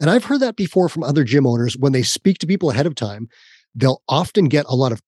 And 0.00 0.10
I've 0.10 0.24
heard 0.24 0.40
that 0.40 0.56
before 0.56 0.88
from 0.88 1.02
other 1.02 1.24
gym 1.24 1.46
owners 1.46 1.76
when 1.76 1.92
they 1.92 2.02
speak 2.02 2.38
to 2.38 2.46
people 2.46 2.70
ahead 2.70 2.86
of 2.86 2.94
time, 2.94 3.28
they'll 3.74 4.02
often 4.08 4.46
get 4.46 4.66
a 4.68 4.74
lot 4.74 4.92
of 4.92 5.00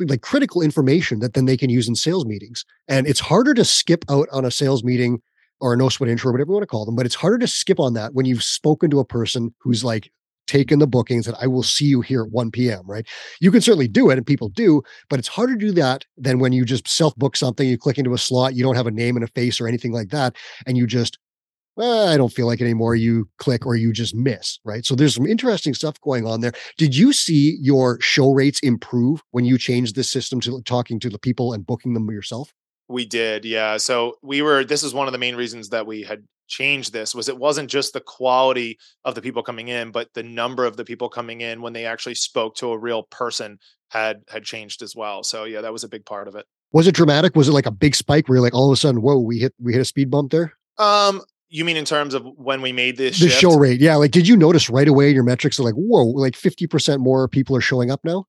like 0.00 0.22
critical 0.22 0.62
information 0.62 1.20
that 1.20 1.34
then 1.34 1.44
they 1.44 1.56
can 1.56 1.70
use 1.70 1.88
in 1.88 1.94
sales 1.94 2.24
meetings. 2.24 2.64
And 2.88 3.06
it's 3.06 3.20
harder 3.20 3.54
to 3.54 3.64
skip 3.64 4.04
out 4.08 4.28
on 4.32 4.44
a 4.44 4.50
sales 4.50 4.82
meeting 4.82 5.20
or 5.60 5.74
a 5.74 5.76
no 5.76 5.88
sweat 5.88 6.10
intro, 6.10 6.32
whatever 6.32 6.50
you 6.50 6.54
want 6.54 6.62
to 6.62 6.66
call 6.66 6.84
them, 6.84 6.96
but 6.96 7.06
it's 7.06 7.14
harder 7.14 7.38
to 7.38 7.46
skip 7.46 7.78
on 7.78 7.94
that 7.94 8.14
when 8.14 8.26
you've 8.26 8.42
spoken 8.42 8.90
to 8.90 8.98
a 8.98 9.04
person 9.04 9.54
who's 9.60 9.84
like 9.84 10.10
taken 10.48 10.80
the 10.80 10.88
bookings 10.88 11.28
and 11.28 11.36
I 11.40 11.46
will 11.46 11.62
see 11.62 11.84
you 11.84 12.00
here 12.00 12.24
at 12.24 12.32
1 12.32 12.50
p.m. 12.50 12.82
Right. 12.84 13.06
You 13.40 13.52
can 13.52 13.60
certainly 13.60 13.86
do 13.86 14.10
it 14.10 14.18
and 14.18 14.26
people 14.26 14.48
do, 14.48 14.82
but 15.08 15.20
it's 15.20 15.28
harder 15.28 15.54
to 15.54 15.66
do 15.66 15.72
that 15.72 16.04
than 16.16 16.40
when 16.40 16.52
you 16.52 16.64
just 16.64 16.88
self 16.88 17.14
book 17.16 17.36
something, 17.36 17.68
you 17.68 17.78
click 17.78 17.96
into 17.96 18.12
a 18.12 18.18
slot, 18.18 18.54
you 18.54 18.64
don't 18.64 18.74
have 18.74 18.88
a 18.88 18.90
name 18.90 19.16
and 19.16 19.24
a 19.24 19.28
face 19.28 19.60
or 19.60 19.68
anything 19.68 19.92
like 19.92 20.08
that. 20.08 20.34
And 20.66 20.76
you 20.76 20.86
just 20.86 21.18
well, 21.76 22.08
I 22.08 22.16
don't 22.16 22.32
feel 22.32 22.46
like 22.46 22.60
it 22.60 22.64
anymore. 22.64 22.94
You 22.94 23.28
click 23.38 23.64
or 23.64 23.76
you 23.76 23.92
just 23.92 24.14
miss, 24.14 24.58
right? 24.64 24.84
So 24.84 24.94
there's 24.94 25.14
some 25.14 25.26
interesting 25.26 25.74
stuff 25.74 26.00
going 26.00 26.26
on 26.26 26.40
there. 26.40 26.52
Did 26.76 26.94
you 26.94 27.12
see 27.12 27.56
your 27.60 28.00
show 28.00 28.32
rates 28.32 28.60
improve 28.60 29.22
when 29.30 29.44
you 29.44 29.58
changed 29.58 29.96
the 29.96 30.04
system 30.04 30.40
to 30.40 30.60
talking 30.62 31.00
to 31.00 31.08
the 31.08 31.18
people 31.18 31.52
and 31.52 31.66
booking 31.66 31.94
them 31.94 32.10
yourself? 32.10 32.52
We 32.88 33.06
did, 33.06 33.44
yeah. 33.44 33.78
So 33.78 34.16
we 34.22 34.42
were. 34.42 34.64
This 34.64 34.82
is 34.82 34.92
one 34.92 35.06
of 35.08 35.12
the 35.12 35.18
main 35.18 35.34
reasons 35.34 35.70
that 35.70 35.86
we 35.86 36.02
had 36.02 36.24
changed 36.48 36.92
this 36.92 37.14
was 37.14 37.28
it 37.28 37.38
wasn't 37.38 37.70
just 37.70 37.94
the 37.94 38.00
quality 38.00 38.78
of 39.04 39.14
the 39.14 39.22
people 39.22 39.42
coming 39.42 39.68
in, 39.68 39.90
but 39.90 40.12
the 40.12 40.22
number 40.22 40.66
of 40.66 40.76
the 40.76 40.84
people 40.84 41.08
coming 41.08 41.40
in 41.40 41.62
when 41.62 41.72
they 41.72 41.86
actually 41.86 42.14
spoke 42.14 42.54
to 42.56 42.70
a 42.70 42.78
real 42.78 43.04
person 43.04 43.58
had 43.90 44.22
had 44.28 44.44
changed 44.44 44.82
as 44.82 44.94
well. 44.94 45.22
So 45.22 45.44
yeah, 45.44 45.62
that 45.62 45.72
was 45.72 45.84
a 45.84 45.88
big 45.88 46.04
part 46.04 46.28
of 46.28 46.34
it. 46.34 46.44
Was 46.72 46.86
it 46.86 46.94
dramatic? 46.94 47.34
Was 47.34 47.48
it 47.48 47.52
like 47.52 47.66
a 47.66 47.70
big 47.70 47.94
spike 47.94 48.28
where 48.28 48.36
you're 48.36 48.44
like 48.44 48.54
all 48.54 48.70
of 48.70 48.74
a 48.74 48.80
sudden, 48.80 49.00
whoa, 49.00 49.18
we 49.18 49.38
hit 49.38 49.54
we 49.58 49.72
hit 49.72 49.80
a 49.80 49.86
speed 49.86 50.10
bump 50.10 50.30
there? 50.30 50.52
Um, 50.78 51.22
you 51.52 51.66
mean 51.66 51.76
in 51.76 51.84
terms 51.84 52.14
of 52.14 52.24
when 52.36 52.62
we 52.62 52.72
made 52.72 52.96
this? 52.96 53.20
The 53.20 53.28
shift? 53.28 53.40
show 53.40 53.56
rate, 53.56 53.80
yeah. 53.80 53.96
Like, 53.96 54.10
did 54.10 54.26
you 54.26 54.36
notice 54.36 54.70
right 54.70 54.88
away 54.88 55.10
your 55.10 55.22
metrics 55.22 55.60
are 55.60 55.62
like, 55.62 55.74
whoa, 55.74 56.04
like 56.06 56.34
fifty 56.34 56.66
percent 56.66 57.00
more 57.00 57.28
people 57.28 57.54
are 57.54 57.60
showing 57.60 57.90
up 57.90 58.00
now? 58.04 58.26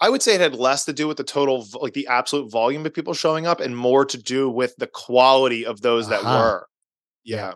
I 0.00 0.10
would 0.10 0.22
say 0.22 0.34
it 0.34 0.40
had 0.40 0.54
less 0.54 0.84
to 0.84 0.92
do 0.92 1.08
with 1.08 1.16
the 1.16 1.24
total, 1.24 1.66
like 1.80 1.94
the 1.94 2.06
absolute 2.06 2.50
volume 2.50 2.84
of 2.86 2.92
people 2.92 3.14
showing 3.14 3.46
up, 3.46 3.60
and 3.60 3.76
more 3.76 4.04
to 4.04 4.18
do 4.18 4.50
with 4.50 4.76
the 4.76 4.86
quality 4.86 5.64
of 5.64 5.80
those 5.80 6.08
that 6.08 6.20
uh-huh. 6.20 6.38
were. 6.38 6.68
Yeah. 7.24 7.54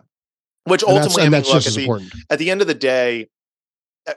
Which 0.64 0.83
and 0.83 0.92
ultimately, 0.92 1.25
I 1.25 1.28
mean, 1.28 1.42
look, 1.42 1.66
at 1.66 1.73
the, 1.75 2.25
at 2.31 2.38
the 2.38 2.50
end 2.50 2.61
of 2.62 2.66
the 2.66 2.75
day, 2.75 3.28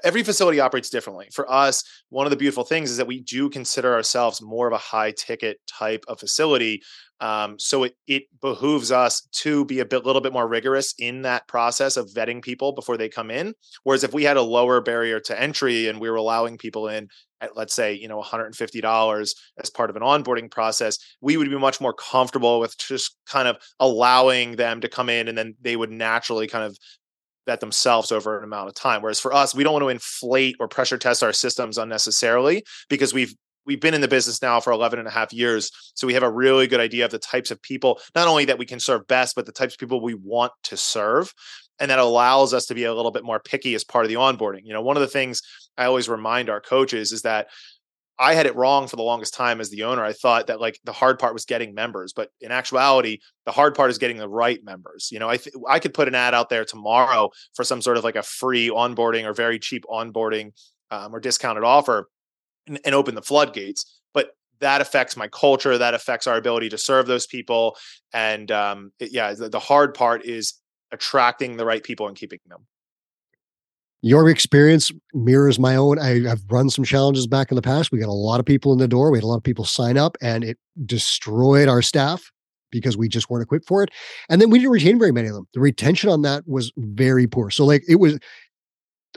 every 0.04 0.24
facility 0.24 0.60
operates 0.60 0.90
differently. 0.90 1.28
For 1.34 1.50
us, 1.52 1.84
one 2.10 2.26
of 2.26 2.32
the 2.32 2.38
beautiful 2.38 2.64
things 2.64 2.92
is 2.92 2.98
that 2.98 3.08
we 3.08 3.22
do 3.22 3.50
consider 3.50 3.94
ourselves 3.94 4.42
more 4.42 4.68
of 4.68 4.74
a 4.74 4.78
high 4.78 5.12
ticket 5.12 5.60
type 5.68 6.04
of 6.08 6.20
facility. 6.20 6.82
Um, 7.22 7.58
so 7.60 7.84
it 7.84 7.96
it 8.08 8.24
behooves 8.42 8.92
us 8.92 9.22
to 9.32 9.64
be 9.66 9.80
a 9.80 9.86
bit 9.86 10.06
little 10.06 10.22
bit 10.22 10.34
more 10.34 10.48
rigorous 10.48 10.94
in 11.00 11.22
that 11.22 11.48
process 11.48 11.96
of 11.96 12.10
vetting 12.10 12.42
people 12.42 12.74
before 12.74 12.98
they 12.98 13.08
come 13.08 13.32
in. 13.32 13.54
Whereas 13.84 14.04
if 14.04 14.14
we 14.14 14.24
had 14.24 14.38
a 14.38 14.42
lower 14.42 14.82
barrier 14.82 15.20
to 15.22 15.40
entry 15.40 15.88
and 15.88 16.02
we 16.02 16.10
were 16.10 16.18
allowing 16.18 16.58
people 16.58 16.90
in 16.90 17.08
at 17.40 17.56
let's 17.56 17.74
say 17.74 17.94
you 17.94 18.08
know 18.08 18.22
$150 18.22 19.36
as 19.58 19.70
part 19.70 19.90
of 19.90 19.96
an 19.96 20.02
onboarding 20.02 20.52
process, 20.52 20.98
we 21.22 21.38
would 21.38 21.50
be 21.50 21.58
much 21.58 21.80
more 21.80 21.94
comfortable 21.94 22.60
with 22.60 22.78
just 22.78 23.16
kind 23.28 23.48
of 23.48 23.58
allowing 23.80 24.58
them 24.58 24.82
to 24.82 24.90
come 24.90 25.10
in 25.10 25.28
and 25.30 25.38
then 25.38 25.56
they 25.62 25.78
would 25.78 25.92
naturally 25.92 26.48
kind 26.48 26.66
of 26.66 26.78
that 27.46 27.60
themselves 27.60 28.12
over 28.12 28.38
an 28.38 28.44
amount 28.44 28.70
of 28.70 28.76
time. 28.76 29.02
Whereas 29.02 29.20
for 29.20 29.34
us, 29.34 29.54
we 29.54 29.64
don't 29.64 29.74
want 29.74 29.84
to 29.84 29.90
inflate 29.90 30.56
or 30.60 30.68
pressure 30.68 30.98
test 30.98 31.24
our 31.24 31.34
systems 31.34 31.78
unnecessarily 31.78 32.64
because 32.90 33.14
we've 33.14 33.34
we've 33.66 33.82
been 33.82 33.94
in 33.96 34.02
the 34.02 34.08
business 34.08 34.42
now 34.42 34.60
for 34.60 34.72
11 34.72 35.00
and 35.00 35.08
a 35.08 35.12
half 35.12 35.34
years. 35.34 35.72
So 35.96 36.06
we 36.06 36.14
have 36.14 36.24
a 36.24 36.32
really 36.32 36.68
good 36.68 36.80
idea 36.80 37.04
of 37.04 37.12
the 37.12 37.20
types 37.20 37.50
of 37.50 37.62
people 37.62 38.00
not 38.14 38.28
only 38.28 38.46
that 38.46 38.60
we 38.60 38.66
can 38.66 38.80
serve 38.80 39.08
best 39.08 39.36
but 39.36 39.46
the 39.46 39.52
types 39.52 39.74
of 39.74 39.80
people 39.80 40.02
we 40.02 40.14
want 40.14 40.52
to 40.64 40.78
serve. 40.78 41.34
And 41.80 41.92
that 41.92 42.00
allows 42.00 42.54
us 42.54 42.68
to 42.68 42.76
be 42.76 42.86
a 42.86 42.94
little 42.94 43.12
bit 43.12 43.26
more 43.26 43.40
picky 43.40 43.76
as 43.76 43.84
part 43.84 44.06
of 44.06 44.10
the 44.10 44.16
onboarding. 44.16 44.62
You 44.64 44.74
know 44.74 44.82
one 44.82 44.98
of 44.98 45.02
the 45.02 45.08
things 45.08 45.42
i 45.78 45.86
always 45.86 46.08
remind 46.08 46.50
our 46.50 46.62
coaches 46.62 47.12
is 47.12 47.24
that 47.24 47.48
I 48.18 48.34
had 48.34 48.46
it 48.46 48.56
wrong 48.56 48.88
for 48.88 48.96
the 48.96 49.04
longest 49.04 49.34
time 49.34 49.60
as 49.60 49.70
the 49.70 49.84
owner. 49.84 50.04
I 50.04 50.14
thought 50.14 50.48
that 50.48 50.62
like 50.62 50.80
the 50.86 50.94
hard 50.94 51.20
part 51.20 51.34
was 51.34 51.46
getting 51.46 51.74
members, 51.74 52.14
but 52.14 52.30
in 52.40 52.52
actuality, 52.52 53.20
the 53.46 53.52
hard 53.52 53.76
part 53.76 53.92
is 53.92 53.98
getting 53.98 54.18
the 54.18 54.30
right 54.30 54.64
members. 54.64 55.10
You 55.12 55.20
know, 55.20 55.30
I 55.30 55.38
th- 55.38 55.56
I 55.68 55.80
could 55.80 55.94
put 55.94 56.08
an 56.08 56.16
ad 56.16 56.34
out 56.34 56.50
there 56.50 56.64
tomorrow 56.64 57.32
for 57.54 57.64
some 57.64 57.82
sort 57.82 57.98
of 57.98 58.04
like 58.04 58.16
a 58.16 58.24
free 58.24 58.70
onboarding 58.70 59.26
or 59.26 59.34
very 59.34 59.60
cheap 59.60 59.84
onboarding 59.90 60.54
um, 60.92 61.14
or 61.14 61.20
discounted 61.20 61.64
offer, 61.64 62.10
and, 62.68 62.80
and 62.86 62.96
open 62.96 63.16
the 63.16 63.22
floodgates. 63.22 64.00
But 64.14 64.30
that 64.60 64.80
affects 64.80 65.18
my 65.18 65.28
culture. 65.28 65.78
That 65.78 65.94
affects 65.94 66.26
our 66.26 66.38
ability 66.38 66.70
to 66.70 66.78
serve 66.78 67.08
those 67.08 67.28
people. 67.28 67.76
And 68.14 68.50
um, 68.52 68.92
it, 69.00 69.12
yeah, 69.12 69.34
the, 69.34 69.50
the 69.50 69.60
hard 69.60 69.94
part 69.94 70.26
is 70.26 70.54
attracting 70.92 71.58
the 71.58 71.66
right 71.66 71.84
people 71.84 72.08
and 72.08 72.16
keeping 72.16 72.40
them 72.48 72.66
your 74.06 74.30
experience 74.30 74.92
mirrors 75.16 75.58
my 75.58 75.76
own. 75.76 75.98
I, 75.98 76.22
have 76.30 76.44
run 76.52 76.70
some 76.70 76.86
challenges 76.86 77.26
back 77.26 77.50
in 77.50 77.56
the 77.56 77.62
past. 77.64 77.92
We 77.92 77.98
got 77.98 78.08
a 78.08 78.12
lot 78.12 78.40
of 78.40 78.46
people 78.46 78.72
in 78.72 78.78
the 78.78 78.88
door. 78.88 79.10
We 79.10 79.18
had 79.18 79.24
a 79.24 79.28
lot 79.28 79.38
of 79.38 79.44
people 79.44 79.66
sign 79.66 79.98
up, 79.98 80.16
and 80.22 80.44
it 80.44 80.60
destroyed 80.86 81.68
our 81.68 81.82
staff 81.82 82.32
because 82.70 82.96
we 82.96 83.10
just 83.10 83.32
weren't 83.32 83.42
equipped 83.42 83.68
for 83.68 83.82
it. 83.82 83.90
And 84.30 84.40
then 84.40 84.52
we 84.52 84.60
didn't 84.60 84.74
retain 84.74 85.00
very 85.00 85.12
many 85.12 85.28
of 85.28 85.34
them. 85.34 85.48
The 85.56 85.60
retention 85.60 86.12
on 86.12 86.22
that 86.22 86.48
was 86.48 86.72
very 86.78 87.26
poor. 87.26 87.50
So 87.50 87.66
like 87.66 87.84
it 87.90 87.96
was 87.96 88.20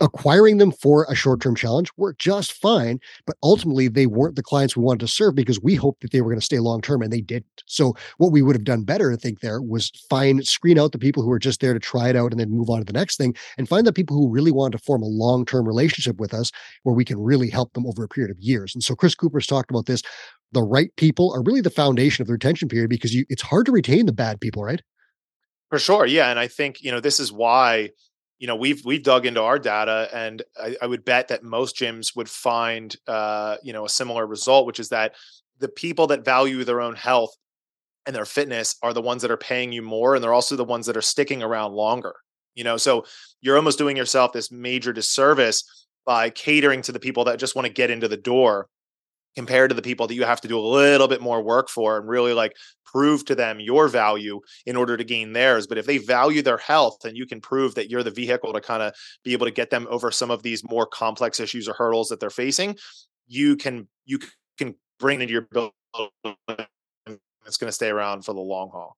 acquiring 0.00 0.58
them 0.58 0.70
for 0.70 1.06
a 1.08 1.14
short-term 1.14 1.54
challenge 1.54 1.90
worked 1.96 2.20
just 2.20 2.52
fine 2.52 2.98
but 3.26 3.36
ultimately 3.42 3.88
they 3.88 4.06
weren't 4.06 4.36
the 4.36 4.42
clients 4.42 4.76
we 4.76 4.82
wanted 4.82 5.00
to 5.00 5.08
serve 5.08 5.34
because 5.34 5.60
we 5.60 5.74
hoped 5.74 6.00
that 6.02 6.12
they 6.12 6.20
were 6.20 6.30
going 6.30 6.38
to 6.40 6.44
stay 6.44 6.58
long-term 6.58 7.02
and 7.02 7.12
they 7.12 7.20
didn't. 7.20 7.62
So 7.66 7.94
what 8.18 8.32
we 8.32 8.42
would 8.42 8.56
have 8.56 8.64
done 8.64 8.84
better 8.84 9.12
i 9.12 9.16
think 9.16 9.40
there 9.40 9.60
was 9.60 9.90
find 10.08 10.46
screen 10.46 10.78
out 10.78 10.92
the 10.92 10.98
people 10.98 11.22
who 11.22 11.28
were 11.28 11.38
just 11.38 11.60
there 11.60 11.74
to 11.74 11.80
try 11.80 12.08
it 12.08 12.16
out 12.16 12.32
and 12.32 12.40
then 12.40 12.50
move 12.50 12.70
on 12.70 12.78
to 12.78 12.84
the 12.84 12.92
next 12.92 13.16
thing 13.16 13.34
and 13.56 13.68
find 13.68 13.86
the 13.86 13.92
people 13.92 14.16
who 14.16 14.28
really 14.28 14.52
wanted 14.52 14.78
to 14.78 14.84
form 14.84 15.02
a 15.02 15.06
long-term 15.06 15.66
relationship 15.66 16.18
with 16.18 16.34
us 16.34 16.52
where 16.82 16.94
we 16.94 17.04
can 17.04 17.18
really 17.18 17.50
help 17.50 17.72
them 17.72 17.86
over 17.86 18.04
a 18.04 18.08
period 18.08 18.30
of 18.30 18.38
years. 18.40 18.74
And 18.74 18.82
so 18.82 18.94
chris 18.94 19.14
cooper's 19.14 19.46
talked 19.46 19.70
about 19.70 19.86
this 19.86 20.02
the 20.52 20.62
right 20.62 20.94
people 20.96 21.32
are 21.34 21.42
really 21.42 21.60
the 21.60 21.70
foundation 21.70 22.22
of 22.22 22.26
the 22.26 22.32
retention 22.32 22.68
period 22.68 22.88
because 22.88 23.14
you, 23.14 23.24
it's 23.28 23.42
hard 23.42 23.66
to 23.66 23.72
retain 23.72 24.06
the 24.06 24.12
bad 24.12 24.40
people 24.40 24.62
right? 24.62 24.82
For 25.70 25.78
sure 25.78 26.06
yeah 26.06 26.30
and 26.30 26.38
i 26.38 26.48
think 26.48 26.80
you 26.82 26.90
know 26.90 27.00
this 27.00 27.20
is 27.20 27.30
why 27.30 27.90
you 28.38 28.46
know 28.46 28.56
we've 28.56 28.82
we've 28.84 29.02
dug 29.02 29.26
into 29.26 29.42
our 29.42 29.58
data 29.58 30.08
and 30.12 30.42
I, 30.60 30.76
I 30.82 30.86
would 30.86 31.04
bet 31.04 31.28
that 31.28 31.42
most 31.42 31.76
gyms 31.76 32.14
would 32.16 32.28
find 32.28 32.94
uh, 33.06 33.56
you 33.62 33.72
know 33.72 33.84
a 33.84 33.88
similar 33.88 34.26
result 34.26 34.66
which 34.66 34.80
is 34.80 34.88
that 34.90 35.14
the 35.58 35.68
people 35.68 36.06
that 36.08 36.24
value 36.24 36.62
their 36.64 36.80
own 36.80 36.94
health 36.94 37.34
and 38.06 38.14
their 38.14 38.24
fitness 38.24 38.76
are 38.82 38.92
the 38.92 39.02
ones 39.02 39.22
that 39.22 39.30
are 39.30 39.36
paying 39.36 39.72
you 39.72 39.82
more 39.82 40.14
and 40.14 40.22
they're 40.22 40.32
also 40.32 40.56
the 40.56 40.64
ones 40.64 40.86
that 40.86 40.96
are 40.96 41.02
sticking 41.02 41.42
around 41.42 41.72
longer 41.72 42.14
you 42.58 42.64
know? 42.64 42.76
So 42.76 43.06
you're 43.40 43.56
almost 43.56 43.78
doing 43.78 43.96
yourself 43.96 44.32
this 44.32 44.50
major 44.50 44.92
disservice 44.92 45.86
by 46.04 46.28
catering 46.28 46.82
to 46.82 46.92
the 46.92 46.98
people 46.98 47.24
that 47.24 47.38
just 47.38 47.54
want 47.54 47.66
to 47.66 47.72
get 47.72 47.88
into 47.90 48.08
the 48.08 48.16
door 48.16 48.66
compared 49.38 49.70
to 49.70 49.74
the 49.76 49.82
people 49.82 50.08
that 50.08 50.16
you 50.16 50.24
have 50.24 50.40
to 50.40 50.48
do 50.48 50.58
a 50.58 50.60
little 50.60 51.06
bit 51.06 51.20
more 51.20 51.40
work 51.40 51.68
for 51.68 51.96
and 51.96 52.08
really 52.08 52.34
like 52.34 52.56
prove 52.84 53.24
to 53.24 53.36
them 53.36 53.60
your 53.60 53.86
value 53.86 54.40
in 54.66 54.74
order 54.74 54.96
to 54.96 55.04
gain 55.04 55.32
theirs. 55.32 55.64
But 55.68 55.78
if 55.78 55.86
they 55.86 55.98
value 55.98 56.42
their 56.42 56.58
health 56.58 57.04
and 57.04 57.16
you 57.16 57.24
can 57.24 57.40
prove 57.40 57.76
that 57.76 57.88
you're 57.88 58.02
the 58.02 58.10
vehicle 58.10 58.52
to 58.52 58.60
kind 58.60 58.82
of 58.82 58.94
be 59.22 59.32
able 59.32 59.46
to 59.46 59.52
get 59.52 59.70
them 59.70 59.86
over 59.90 60.10
some 60.10 60.32
of 60.32 60.42
these 60.42 60.68
more 60.68 60.86
complex 60.86 61.38
issues 61.38 61.68
or 61.68 61.74
hurdles 61.74 62.08
that 62.08 62.18
they're 62.18 62.30
facing, 62.30 62.76
you 63.28 63.54
can 63.54 63.86
you 64.06 64.18
can 64.58 64.74
bring 64.98 65.20
into 65.20 65.32
your 65.32 65.46
building. 65.52 65.70
It's 67.46 67.58
going 67.58 67.68
to 67.68 67.72
stay 67.72 67.90
around 67.90 68.24
for 68.24 68.34
the 68.34 68.40
long 68.40 68.70
haul. 68.72 68.96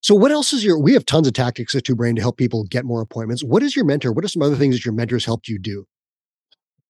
So, 0.00 0.14
what 0.14 0.30
else 0.30 0.52
is 0.52 0.64
your? 0.64 0.78
We 0.78 0.92
have 0.92 1.06
tons 1.06 1.26
of 1.26 1.32
tactics 1.32 1.74
at 1.74 1.82
Two 1.82 1.96
Brain 1.96 2.14
to 2.14 2.22
help 2.22 2.36
people 2.36 2.62
get 2.64 2.84
more 2.84 3.00
appointments. 3.00 3.42
What 3.42 3.64
is 3.64 3.74
your 3.74 3.84
mentor? 3.84 4.12
What 4.12 4.24
are 4.24 4.28
some 4.28 4.42
other 4.42 4.54
things 4.54 4.76
that 4.76 4.84
your 4.84 4.94
mentors 4.94 5.24
helped 5.24 5.48
you 5.48 5.58
do? 5.58 5.88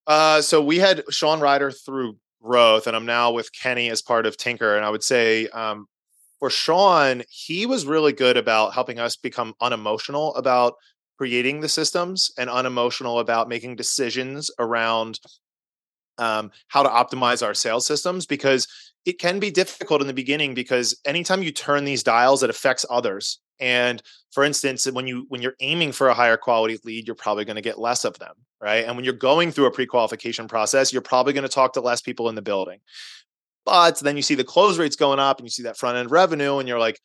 Uh, 0.06 0.40
so 0.42 0.62
we 0.62 0.78
had 0.78 1.04
Sean 1.11 1.40
Ryder 1.40 1.71
through 1.71 2.16
growth, 2.42 2.87
and 2.87 2.97
I'm 2.97 3.06
now 3.06 3.32
with 3.32 3.52
Kenny 3.52 3.90
as 3.90 4.02
part 4.02 4.26
of 4.26 4.37
Tinker. 4.37 4.76
And 4.76 4.85
I 4.85 4.90
would 4.90 5.02
say 5.04 5.47
um, 5.49 5.87
for 6.38 6.50
Sean, 6.50 7.23
he 7.30 7.66
was 7.66 7.87
really 7.87 8.12
good 8.12 8.37
about 8.37 8.75
helping 8.75 8.99
us 8.99 9.16
become 9.16 9.54
unemotional 9.61 10.35
about 10.35 10.75
creating 11.18 11.61
the 11.61 11.68
systems 11.68 12.32
and 12.37 12.50
unemotional 12.50 13.21
about 13.21 13.49
making 13.49 13.76
decisions 13.76 14.50
around 14.59 15.21
um, 16.18 16.50
how 16.68 16.82
to 16.82 16.88
optimize 16.88 17.47
our 17.47 17.54
sales 17.54 17.87
systems 17.87 18.26
because 18.26 18.66
it 19.04 19.18
can 19.18 19.38
be 19.38 19.50
difficult 19.50 20.00
in 20.00 20.06
the 20.06 20.12
beginning 20.12 20.54
because 20.54 20.99
anytime 21.04 21.42
you 21.42 21.52
turn 21.52 21.85
these 21.85 22.02
dials 22.02 22.42
it 22.42 22.50
affects 22.50 22.85
others 22.90 23.38
and 23.61 24.02
for 24.32 24.42
instance 24.42 24.90
when 24.90 25.06
you 25.06 25.26
when 25.28 25.40
you're 25.40 25.54
aiming 25.60 25.92
for 25.92 26.08
a 26.08 26.14
higher 26.14 26.36
quality 26.36 26.78
lead 26.84 27.06
you're 27.06 27.14
probably 27.14 27.44
going 27.44 27.56
to 27.56 27.62
get 27.62 27.78
less 27.78 28.04
of 28.04 28.18
them 28.18 28.34
right? 28.60 28.84
And 28.84 28.94
when 28.94 29.04
you're 29.04 29.14
going 29.14 29.50
through 29.50 29.66
a 29.66 29.70
pre-qualification 29.70 30.48
process 30.48 30.92
you're 30.92 31.02
probably 31.02 31.32
going 31.32 31.42
to 31.42 31.48
talk 31.48 31.72
to 31.74 31.80
less 31.80 32.00
people 32.00 32.28
in 32.28 32.34
the 32.34 32.42
building. 32.42 32.80
But 33.64 34.00
then 34.00 34.16
you 34.16 34.22
see 34.22 34.34
the 34.34 34.44
close 34.44 34.78
rates 34.78 34.96
going 34.96 35.20
up 35.20 35.38
and 35.38 35.46
you 35.46 35.50
see 35.50 35.62
that 35.64 35.76
front 35.76 35.96
end 35.96 36.10
revenue 36.10 36.58
and 36.58 36.68
you're 36.68 36.80
like 36.80 37.00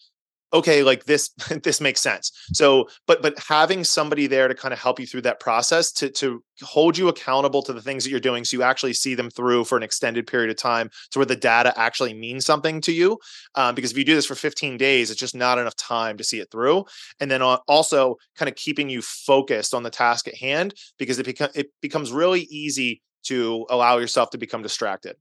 okay 0.53 0.83
like 0.83 1.05
this 1.05 1.29
this 1.63 1.81
makes 1.81 2.01
sense. 2.01 2.31
So 2.53 2.87
but 3.05 3.21
but 3.21 3.37
having 3.39 3.83
somebody 3.83 4.27
there 4.27 4.47
to 4.47 4.55
kind 4.55 4.73
of 4.73 4.79
help 4.79 4.99
you 4.99 5.07
through 5.07 5.21
that 5.21 5.39
process 5.39 5.91
to 5.93 6.09
to 6.11 6.43
hold 6.61 6.97
you 6.97 7.07
accountable 7.07 7.61
to 7.61 7.73
the 7.73 7.81
things 7.81 8.03
that 8.03 8.09
you're 8.09 8.19
doing 8.19 8.43
so 8.43 8.57
you 8.57 8.63
actually 8.63 8.93
see 8.93 9.13
them 9.13 9.29
through 9.29 9.63
for 9.63 9.77
an 9.77 9.83
extended 9.83 10.25
period 10.25 10.49
of 10.49 10.57
time 10.57 10.89
to 11.11 11.19
where 11.19 11.25
the 11.25 11.35
data 11.35 11.71
actually 11.77 12.13
means 12.13 12.45
something 12.45 12.81
to 12.81 12.91
you 12.91 13.17
um, 13.55 13.75
because 13.75 13.91
if 13.91 13.97
you 13.97 14.03
do 14.03 14.15
this 14.15 14.25
for 14.25 14.35
15 14.35 14.77
days 14.77 15.11
it's 15.11 15.19
just 15.19 15.35
not 15.35 15.59
enough 15.59 15.75
time 15.75 16.17
to 16.17 16.23
see 16.23 16.39
it 16.39 16.49
through. 16.51 16.85
And 17.19 17.29
then 17.29 17.41
also 17.41 18.15
kind 18.35 18.49
of 18.49 18.55
keeping 18.55 18.89
you 18.89 19.01
focused 19.01 19.73
on 19.73 19.83
the 19.83 19.89
task 19.89 20.27
at 20.27 20.35
hand 20.35 20.73
because 20.97 21.19
it, 21.19 21.25
becomes 21.25 21.55
it 21.55 21.67
becomes 21.81 22.11
really 22.11 22.41
easy 22.49 23.01
to 23.23 23.65
allow 23.69 23.97
yourself 23.97 24.29
to 24.31 24.37
become 24.37 24.61
distracted 24.61 25.15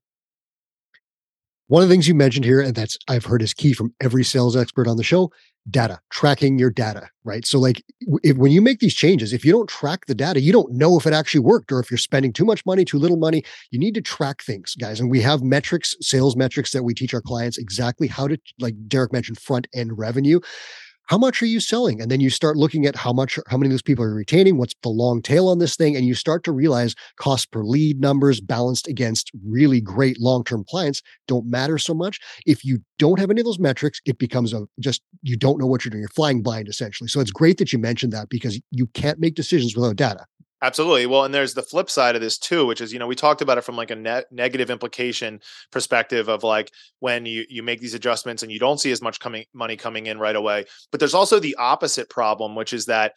one 1.69 1.83
of 1.83 1.89
the 1.89 1.95
things 1.95 2.07
you 2.07 2.15
mentioned 2.15 2.45
here, 2.45 2.61
and 2.61 2.75
that's 2.75 2.97
I've 3.09 3.25
heard 3.25 3.43
is 3.43 3.55
key 3.55 3.73
from 3.73 3.93
every 4.01 4.25
sales 4.25 4.57
expert 4.57 4.87
on 4.87 4.97
the 4.97 5.03
show 5.03 5.31
data, 5.69 5.99
tracking 6.11 6.59
your 6.59 6.71
data, 6.71 7.09
right? 7.25 7.45
So, 7.45 7.59
like, 7.59 7.83
if, 8.23 8.37
when 8.37 8.53
you 8.53 8.63
make 8.63 8.79
these 8.79 8.95
changes, 8.95 9.33
if 9.33 9.45
you 9.45 9.53
don't 9.53 9.69
track 9.69 10.07
the 10.07 10.15
data, 10.15 10.41
you 10.41 10.53
don't 10.53 10.73
know 10.73 10.97
if 10.97 11.07
it 11.07 11.13
actually 11.13 11.41
worked 11.41 11.73
or 11.73 11.81
if 11.81 11.91
you're 11.91 11.99
spending 11.99 12.33
too 12.33 12.45
much 12.45 12.65
money, 12.65 12.85
too 12.85 12.99
little 12.99 13.17
money. 13.17 13.43
You 13.71 13.79
need 13.79 13.95
to 13.95 14.01
track 14.01 14.43
things, 14.43 14.75
guys. 14.77 15.01
And 15.01 15.11
we 15.11 15.21
have 15.23 15.43
metrics, 15.43 15.95
sales 16.01 16.37
metrics 16.37 16.73
that 16.73 16.85
we 16.85 16.95
teach 16.95 17.15
our 17.15 17.21
clients 17.21 17.59
exactly 17.59 18.07
how 18.07 18.29
to, 18.29 18.39
like 18.61 18.75
Derek 18.87 19.13
mentioned, 19.13 19.39
front 19.39 19.67
end 19.75 19.99
revenue 19.99 20.41
how 21.07 21.19
much 21.19 21.43
are 21.43 21.47
you 21.47 21.61
selling? 21.61 22.01
And 22.01 22.11
then 22.11 22.21
you 22.21 22.31
start 22.31 22.57
looking 22.57 22.87
at 22.87 22.97
how 22.97 23.13
much, 23.13 23.39
how 23.49 23.57
many 23.57 23.69
of 23.69 23.73
those 23.73 23.83
people 23.83 24.05
are 24.05 24.15
retaining, 24.15 24.59
what's 24.59 24.75
the 24.83 24.89
long 24.89 25.23
tail 25.23 25.49
on 25.49 25.59
this 25.59 25.77
thing. 25.77 25.97
And 25.97 26.05
you 26.05 26.15
start 26.15 26.45
to 26.45 26.53
realize 26.53 26.95
cost 27.17 27.51
per 27.51 27.65
lead 27.65 28.01
numbers 28.01 28.41
balanced 28.41 28.89
against 28.89 29.31
really 29.47 29.81
great 29.81 30.21
long 30.21 30.45
term 30.45 30.65
clients 30.69 31.03
don't 31.29 31.47
matter 31.47 31.79
so 31.79 31.95
much. 31.95 32.21
If 32.45 32.65
you 32.65 32.81
don't 32.99 33.19
have 33.19 33.31
any 33.31 33.41
of 33.41 33.45
those 33.45 33.59
metrics, 33.59 34.01
it 34.05 34.19
becomes 34.19 34.53
a 34.53 34.67
just, 34.81 35.03
you 35.23 35.37
don't 35.37 35.59
know 35.59 35.67
what 35.67 35.85
you're 35.85 35.91
doing. 35.91 36.01
You're 36.01 36.09
flying 36.09 36.43
blind 36.43 36.69
essentially. 36.69 37.09
So 37.09 37.21
it's 37.21 37.31
great 37.31 37.59
that 37.59 37.73
you 37.73 37.79
mentioned 37.79 38.13
that 38.13 38.29
because 38.29 38.61
you 38.71 38.87
can't 38.89 39.19
make 39.19 39.35
decisions 39.35 39.77
without 39.77 39.97
data. 39.97 40.27
Absolutely. 40.67 41.07
Well, 41.07 41.25
and 41.25 41.33
there's 41.33 41.55
the 41.55 41.63
flip 41.63 41.89
side 41.89 42.17
of 42.17 42.21
this 42.21 42.37
too, 42.39 42.67
which 42.67 42.81
is, 42.81 42.93
you 42.93 42.99
know, 42.99 43.07
we 43.07 43.15
talked 43.15 43.41
about 43.41 43.57
it 43.57 43.61
from 43.63 43.77
like 43.77 43.93
a 43.93 44.25
negative 44.33 44.69
implication 44.69 45.39
perspective 45.71 46.29
of 46.29 46.43
like 46.43 46.73
when 46.99 47.25
you 47.25 47.45
you 47.49 47.63
make 47.63 47.79
these 47.81 47.95
adjustments 47.95 48.43
and 48.43 48.51
you 48.51 48.59
don't 48.59 48.81
see 48.81 48.91
as 48.91 49.01
much 49.01 49.21
coming 49.21 49.45
money 49.55 49.77
coming 49.77 50.07
in 50.07 50.19
right 50.19 50.35
away. 50.35 50.65
But 50.91 50.99
there's 50.99 51.15
also 51.15 51.39
the 51.39 51.55
opposite 51.55 52.11
problem, 52.11 52.57
which 52.57 52.73
is 52.73 52.87
that 52.87 53.13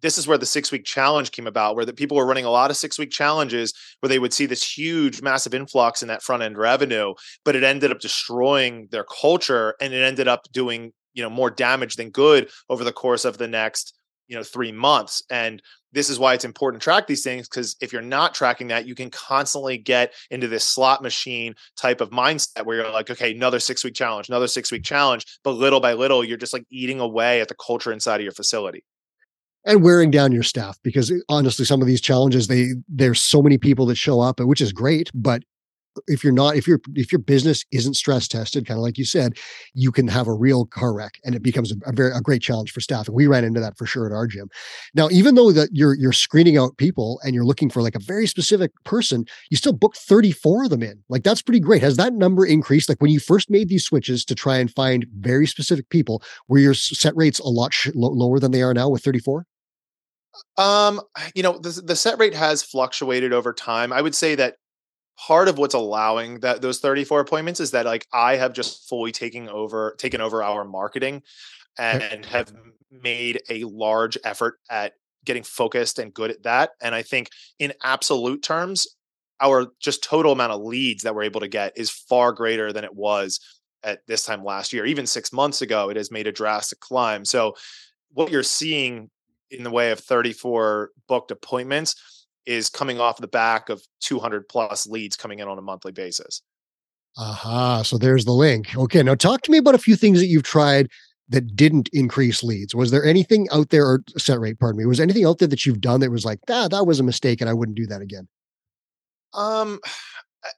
this 0.00 0.16
is 0.16 0.26
where 0.26 0.38
the 0.38 0.46
six 0.46 0.72
week 0.72 0.84
challenge 0.86 1.32
came 1.32 1.46
about, 1.46 1.76
where 1.76 1.84
the 1.84 1.92
people 1.92 2.16
were 2.16 2.26
running 2.26 2.46
a 2.46 2.50
lot 2.50 2.70
of 2.70 2.76
six 2.78 2.98
week 2.98 3.10
challenges 3.10 3.74
where 4.00 4.08
they 4.08 4.18
would 4.20 4.32
see 4.32 4.46
this 4.46 4.64
huge, 4.78 5.20
massive 5.20 5.52
influx 5.54 6.00
in 6.00 6.08
that 6.08 6.22
front 6.22 6.42
end 6.42 6.56
revenue, 6.56 7.12
but 7.44 7.56
it 7.56 7.64
ended 7.64 7.90
up 7.90 8.00
destroying 8.00 8.88
their 8.92 9.04
culture 9.04 9.74
and 9.80 9.92
it 9.92 10.02
ended 10.02 10.28
up 10.28 10.42
doing, 10.52 10.92
you 11.12 11.22
know, 11.22 11.30
more 11.30 11.50
damage 11.50 11.96
than 11.96 12.10
good 12.10 12.48
over 12.70 12.84
the 12.84 12.92
course 12.92 13.26
of 13.26 13.38
the 13.38 13.48
next, 13.48 13.94
you 14.28 14.36
know, 14.36 14.42
three 14.42 14.72
months. 14.72 15.22
And 15.30 15.62
this 15.92 16.10
is 16.10 16.18
why 16.18 16.34
it's 16.34 16.44
important 16.44 16.80
to 16.80 16.84
track 16.84 17.06
these 17.06 17.22
things 17.22 17.48
because 17.48 17.76
if 17.80 17.92
you're 17.92 18.02
not 18.02 18.34
tracking 18.34 18.68
that, 18.68 18.86
you 18.86 18.94
can 18.94 19.10
constantly 19.10 19.78
get 19.78 20.12
into 20.30 20.48
this 20.48 20.64
slot 20.64 21.02
machine 21.02 21.54
type 21.76 22.00
of 22.00 22.10
mindset 22.10 22.66
where 22.66 22.78
you're 22.78 22.90
like, 22.90 23.10
okay, 23.10 23.34
another 23.34 23.60
six 23.60 23.84
week 23.84 23.94
challenge, 23.94 24.28
another 24.28 24.48
six 24.48 24.70
week 24.70 24.84
challenge. 24.84 25.24
But 25.44 25.52
little 25.52 25.80
by 25.80 25.94
little, 25.94 26.24
you're 26.24 26.36
just 26.36 26.52
like 26.52 26.64
eating 26.70 27.00
away 27.00 27.40
at 27.40 27.48
the 27.48 27.54
culture 27.54 27.92
inside 27.92 28.16
of 28.16 28.24
your 28.24 28.32
facility 28.32 28.84
and 29.64 29.82
wearing 29.82 30.10
down 30.10 30.32
your 30.32 30.42
staff 30.42 30.78
because 30.82 31.10
eh, 31.10 31.16
honestly 31.28 31.64
some 31.64 31.80
of 31.80 31.86
these 31.86 32.00
challenges 32.00 32.46
they 32.46 32.70
there's 32.88 33.20
so 33.20 33.42
many 33.42 33.58
people 33.58 33.86
that 33.86 33.96
show 33.96 34.20
up 34.20 34.40
which 34.40 34.60
is 34.60 34.72
great 34.72 35.10
but 35.14 35.42
if 36.06 36.22
you're 36.22 36.32
not 36.32 36.56
if 36.56 36.66
your 36.66 36.80
if 36.94 37.12
your 37.12 37.20
business 37.20 37.64
isn't 37.72 37.94
stress 37.94 38.28
tested 38.28 38.66
kind 38.66 38.78
of 38.78 38.82
like 38.82 38.98
you 38.98 39.04
said 39.04 39.36
you 39.74 39.90
can 39.90 40.08
have 40.08 40.26
a 40.26 40.32
real 40.32 40.66
car 40.66 40.94
wreck 40.94 41.18
and 41.24 41.34
it 41.34 41.42
becomes 41.42 41.72
a, 41.72 41.76
a, 41.86 41.92
very 41.92 42.12
a 42.12 42.20
great 42.20 42.42
challenge 42.42 42.72
for 42.72 42.80
staff 42.80 43.06
and 43.06 43.14
we 43.14 43.26
ran 43.26 43.44
into 43.44 43.60
that 43.60 43.76
for 43.76 43.86
sure 43.86 44.06
at 44.06 44.12
our 44.12 44.26
gym. 44.26 44.48
Now 44.94 45.08
even 45.10 45.34
though 45.34 45.52
that 45.52 45.70
you're 45.72 45.94
you're 45.94 46.12
screening 46.12 46.56
out 46.56 46.76
people 46.76 47.20
and 47.24 47.34
you're 47.34 47.44
looking 47.44 47.70
for 47.70 47.82
like 47.82 47.94
a 47.94 48.00
very 48.00 48.26
specific 48.26 48.70
person 48.84 49.24
you 49.50 49.56
still 49.56 49.72
book 49.72 49.96
34 49.96 50.64
of 50.64 50.70
them 50.70 50.82
in. 50.82 51.02
Like 51.08 51.22
that's 51.22 51.42
pretty 51.42 51.60
great. 51.60 51.82
Has 51.82 51.96
that 51.96 52.12
number 52.12 52.44
increased? 52.44 52.88
Like 52.88 53.00
when 53.00 53.10
you 53.10 53.20
first 53.20 53.50
made 53.50 53.68
these 53.68 53.84
switches 53.84 54.24
to 54.26 54.34
try 54.34 54.58
and 54.58 54.70
find 54.70 55.06
very 55.18 55.46
specific 55.46 55.88
people 55.90 56.22
were 56.48 56.58
your 56.58 56.74
set 56.74 57.16
rates 57.16 57.38
a 57.38 57.48
lot 57.48 57.72
sh- 57.72 57.90
lower 57.94 58.38
than 58.38 58.52
they 58.52 58.62
are 58.62 58.74
now 58.74 58.88
with 58.88 59.02
34 59.02 59.46
um, 60.56 61.00
you 61.34 61.42
know, 61.42 61.58
the, 61.58 61.80
the 61.84 61.96
set 61.96 62.18
rate 62.18 62.34
has 62.34 62.62
fluctuated 62.62 63.32
over 63.32 63.52
time. 63.52 63.92
I 63.92 64.00
would 64.00 64.14
say 64.14 64.34
that 64.36 64.56
part 65.18 65.48
of 65.48 65.58
what's 65.58 65.74
allowing 65.74 66.40
that 66.40 66.62
those 66.62 66.78
34 66.78 67.20
appointments 67.20 67.60
is 67.60 67.72
that 67.72 67.86
like 67.86 68.06
I 68.12 68.36
have 68.36 68.52
just 68.52 68.88
fully 68.88 69.12
taken 69.12 69.48
over 69.48 69.94
taken 69.98 70.20
over 70.20 70.42
our 70.42 70.64
marketing 70.64 71.22
and 71.78 72.24
have 72.26 72.52
made 72.90 73.42
a 73.50 73.64
large 73.64 74.16
effort 74.24 74.58
at 74.70 74.94
getting 75.24 75.42
focused 75.42 75.98
and 75.98 76.14
good 76.14 76.30
at 76.30 76.42
that. 76.44 76.70
And 76.80 76.94
I 76.94 77.02
think 77.02 77.30
in 77.58 77.72
absolute 77.82 78.42
terms, 78.42 78.86
our 79.40 79.66
just 79.80 80.02
total 80.02 80.32
amount 80.32 80.52
of 80.52 80.62
leads 80.62 81.02
that 81.02 81.14
we're 81.14 81.22
able 81.22 81.40
to 81.40 81.48
get 81.48 81.76
is 81.76 81.90
far 81.90 82.32
greater 82.32 82.72
than 82.72 82.84
it 82.84 82.94
was 82.94 83.40
at 83.84 84.00
this 84.06 84.24
time 84.24 84.42
last 84.42 84.72
year. 84.72 84.84
Even 84.86 85.06
six 85.06 85.32
months 85.32 85.62
ago, 85.62 85.90
it 85.90 85.96
has 85.96 86.10
made 86.10 86.26
a 86.26 86.32
drastic 86.32 86.80
climb. 86.80 87.24
So 87.24 87.54
what 88.12 88.32
you're 88.32 88.42
seeing 88.42 89.10
in 89.50 89.62
the 89.62 89.70
way 89.70 89.90
of 89.90 90.00
34 90.00 90.90
booked 91.06 91.30
appointments 91.30 92.17
is 92.46 92.68
coming 92.68 93.00
off 93.00 93.18
the 93.18 93.28
back 93.28 93.68
of 93.68 93.82
200 94.00 94.48
plus 94.48 94.86
leads 94.86 95.16
coming 95.16 95.38
in 95.38 95.48
on 95.48 95.58
a 95.58 95.62
monthly 95.62 95.92
basis. 95.92 96.42
Aha. 97.16 97.74
Uh-huh. 97.74 97.82
So 97.82 97.98
there's 97.98 98.24
the 98.24 98.32
link. 98.32 98.76
Okay. 98.76 99.02
Now 99.02 99.14
talk 99.14 99.42
to 99.42 99.50
me 99.50 99.58
about 99.58 99.74
a 99.74 99.78
few 99.78 99.96
things 99.96 100.18
that 100.20 100.26
you've 100.26 100.44
tried 100.44 100.88
that 101.28 101.54
didn't 101.54 101.88
increase 101.92 102.42
leads. 102.42 102.74
Was 102.74 102.90
there 102.90 103.04
anything 103.04 103.48
out 103.52 103.68
there 103.70 103.86
or 103.86 104.02
set 104.16 104.40
rate, 104.40 104.58
pardon 104.58 104.78
me, 104.78 104.86
was 104.86 105.00
anything 105.00 105.26
out 105.26 105.38
there 105.38 105.48
that 105.48 105.66
you've 105.66 105.80
done 105.80 106.00
that 106.00 106.10
was 106.10 106.24
like, 106.24 106.40
ah, 106.48 106.68
that 106.68 106.86
was 106.86 107.00
a 107.00 107.04
mistake 107.04 107.40
and 107.40 107.50
I 107.50 107.52
wouldn't 107.52 107.76
do 107.76 107.86
that 107.86 108.00
again? 108.00 108.28
Um, 109.34 109.80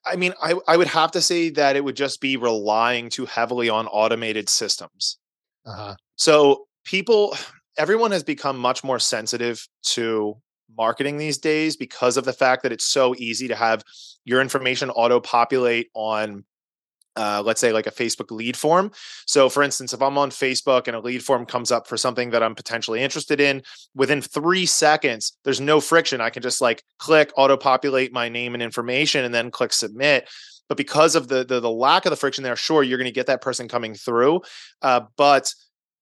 I 0.07 0.17
mean, 0.17 0.33
I, 0.41 0.55
I 0.69 0.77
would 0.77 0.87
have 0.87 1.11
to 1.13 1.21
say 1.21 1.51
that 1.51 1.75
it 1.75 1.85
would 1.85 1.97
just 1.97 2.21
be 2.21 2.37
relying 2.37 3.11
too 3.11 3.27
heavily 3.27 3.69
on 3.69 3.89
automated 3.89 4.49
systems. 4.49 5.19
Uh-huh. 5.67 5.97
So 6.17 6.67
people, 6.85 7.37
everyone 7.77 8.13
has 8.13 8.23
become 8.23 8.59
much 8.59 8.85
more 8.85 8.99
sensitive 8.99 9.67
to 9.83 10.37
marketing 10.77 11.17
these 11.17 11.39
days 11.39 11.77
because 11.77 12.17
of 12.17 12.25
the 12.25 12.33
fact 12.33 12.63
that 12.63 12.73
it's 12.73 12.85
so 12.85 13.15
easy 13.19 13.49
to 13.49 13.55
have 13.55 13.83
your 14.25 14.41
information 14.41 14.91
auto 14.91 15.21
populate 15.21 15.89
on 15.95 16.45
uh, 17.17 17.43
let's 17.45 17.61
say 17.61 17.73
like 17.73 17.87
a 17.87 17.91
Facebook 17.91 18.31
lead 18.31 18.57
form. 18.57 18.91
So, 19.27 19.49
for 19.49 19.63
instance, 19.63 19.93
if 19.93 20.01
I'm 20.01 20.17
on 20.17 20.31
Facebook 20.31 20.87
and 20.87 20.97
a 20.97 21.01
lead 21.01 21.23
form 21.23 21.45
comes 21.45 21.73
up 21.73 21.87
for 21.87 21.97
something 21.97 22.31
that 22.31 22.43
I'm 22.43 22.55
potentially 22.55 23.03
interested 23.03 23.41
in, 23.41 23.63
within 23.95 24.23
three 24.23 24.65
seconds, 24.65 25.37
there's 25.45 25.61
no 25.61 25.81
friction. 25.81 26.21
I 26.21 26.31
can 26.31 26.43
just 26.43 26.61
like 26.61 26.85
click 26.99 27.33
auto 27.37 27.57
populate 27.57 28.13
my 28.13 28.29
name 28.29 28.55
and 28.55 28.63
information 28.63 29.25
and 29.25 29.35
then 29.35 29.51
click 29.51 29.73
submit. 29.73 30.31
But 30.69 30.77
because 30.77 31.17
of 31.17 31.27
the 31.27 31.45
the, 31.45 31.59
the 31.61 31.71
lack 31.71 32.07
of 32.07 32.11
the 32.11 32.17
friction 32.17 32.45
there, 32.45 32.57
sure, 32.57 32.83
you're 32.83 32.99
going 32.99 33.05
to 33.07 33.13
get 33.13 33.27
that 33.27 33.43
person 33.43 33.67
coming 33.69 33.95
through, 33.95 34.43
uh, 34.83 35.03
but 35.17 35.53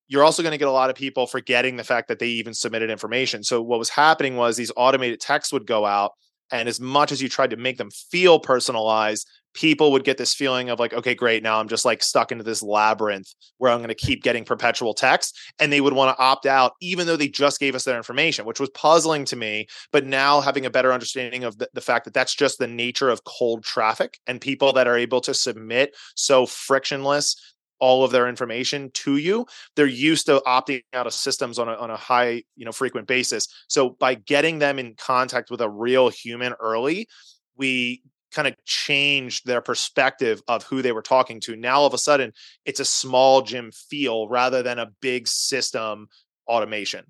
you're 0.09 0.25
also 0.25 0.43
going 0.43 0.53
to 0.53 0.59
get 0.59 0.69
a 0.69 0.73
lot 0.73 0.91
of 0.91 0.97
people 0.97 1.27
forgetting 1.27 1.77
the 1.77 1.85
fact 1.85 2.09
that 2.09 2.19
they 2.19 2.29
even 2.29 2.55
submitted 2.55 2.91
information. 2.91 3.45
So 3.45 3.63
what 3.63 3.79
was 3.79 3.91
happening 3.91 4.37
was 4.37 4.57
these 4.57 4.73
automated 4.77 5.21
texts 5.21 5.53
would 5.53 5.67
go 5.67 5.87
out 5.87 6.13
and 6.51 6.69
as 6.69 6.81
much 6.81 7.13
as 7.13 7.21
you 7.21 7.29
tried 7.29 7.51
to 7.51 7.57
make 7.57 7.79
them 7.79 7.91
feel 7.91 8.39
personalized, 8.39 9.29
people 9.55 9.93
would 9.93 10.05
get 10.05 10.19
this 10.19 10.35
feeling 10.35 10.71
of 10.71 10.79
like, 10.79 10.93
okay, 10.93 11.15
great, 11.15 11.43
now 11.43 11.59
I'm 11.59 11.69
just 11.69 11.85
like 11.85 12.03
stuck 12.03 12.31
into 12.31 12.45
this 12.45 12.63
labyrinth 12.63 13.35
where 13.59 13.73
I'm 13.73 13.79
going 13.79 13.89
to 13.89 13.95
keep 13.95 14.23
getting 14.23 14.45
perpetual 14.45 14.95
text. 14.95 15.37
And 15.59 15.73
they 15.73 15.81
would 15.81 15.93
want 15.93 16.17
to 16.17 16.23
opt 16.23 16.47
out, 16.47 16.73
even 16.81 17.07
though 17.07 17.17
they 17.17 17.29
just 17.29 17.59
gave 17.59 17.75
us 17.75 17.85
their 17.85 17.97
information, 17.97 18.47
which 18.47 18.61
was 18.61 18.71
puzzling 18.71 19.25
to 19.27 19.37
me. 19.37 19.67
But 19.91 20.07
now 20.07 20.41
having 20.41 20.65
a 20.65 20.71
better 20.71 20.93
understanding 20.93 21.45
of 21.45 21.59
the, 21.59 21.69
the 21.75 21.81
fact 21.81 22.05
that 22.05 22.15
that's 22.15 22.35
just 22.35 22.59
the 22.59 22.69
nature 22.69 23.09
of 23.09 23.25
cold 23.25 23.65
traffic 23.65 24.19
and 24.27 24.41
people 24.41 24.73
that 24.75 24.87
are 24.87 24.97
able 24.97 25.21
to 25.23 25.35
submit 25.35 25.97
so 26.15 26.47
frictionless 26.47 27.37
all 27.81 28.05
of 28.05 28.11
their 28.11 28.29
information 28.29 28.91
to 28.93 29.17
you 29.17 29.47
they're 29.77 29.87
used 29.87 30.27
to 30.27 30.43
opting 30.47 30.81
out 30.93 31.07
of 31.07 31.13
systems 31.13 31.59
on 31.59 31.69
a, 31.69 31.75
on 31.75 31.91
a 31.91 31.97
high 31.97 32.43
you 32.57 32.65
know 32.65 32.73
frequent 32.73 33.07
basis. 33.07 33.49
So 33.69 33.91
by 33.91 34.15
getting 34.15 34.59
them 34.59 34.79
in 34.79 34.95
contact 34.95 35.51
with 35.51 35.61
a 35.61 35.69
real 35.69 36.09
human 36.09 36.55
early 36.61 37.09
we 37.57 38.03
kind 38.33 38.47
of 38.47 38.55
changed 38.67 39.47
their 39.47 39.61
perspective 39.61 40.43
of 40.49 40.63
who 40.65 40.83
they 40.83 40.93
were 40.93 41.03
talking 41.03 41.41
to. 41.41 41.57
Now 41.57 41.81
all 41.81 41.87
of 41.87 41.95
a 41.95 41.99
sudden 41.99 42.33
it's 42.65 42.81
a 42.81 42.85
small 42.85 43.43
gym 43.43 43.71
feel 43.73 44.29
rather 44.29 44.63
than 44.63 44.79
a 44.79 44.91
big 45.01 45.27
system 45.27 46.09
automation 46.47 47.05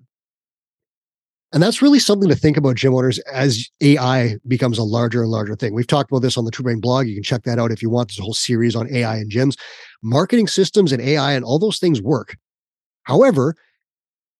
and 1.51 1.63
that's 1.63 1.81
really 1.81 1.99
something 1.99 2.29
to 2.29 2.35
think 2.35 2.57
about, 2.57 2.75
gym 2.75 2.93
owners, 2.93 3.19
as 3.19 3.67
AI 3.81 4.37
becomes 4.47 4.77
a 4.77 4.83
larger 4.83 5.21
and 5.21 5.31
larger 5.31 5.55
thing. 5.55 5.73
We've 5.73 5.87
talked 5.87 6.11
about 6.11 6.21
this 6.21 6.37
on 6.37 6.45
the 6.45 6.51
Two 6.51 6.63
Brain 6.63 6.79
blog. 6.79 7.07
You 7.07 7.15
can 7.15 7.23
check 7.23 7.43
that 7.43 7.59
out 7.59 7.71
if 7.71 7.81
you 7.81 7.89
want. 7.89 8.09
There's 8.09 8.19
a 8.19 8.23
whole 8.23 8.33
series 8.33 8.75
on 8.75 8.91
AI 8.93 9.17
and 9.17 9.31
gyms. 9.31 9.57
Marketing 10.03 10.47
systems 10.47 10.91
and 10.91 11.01
AI 11.01 11.33
and 11.33 11.43
all 11.43 11.57
those 11.57 11.79
things 11.79 12.01
work. 12.01 12.37
However, 13.03 13.55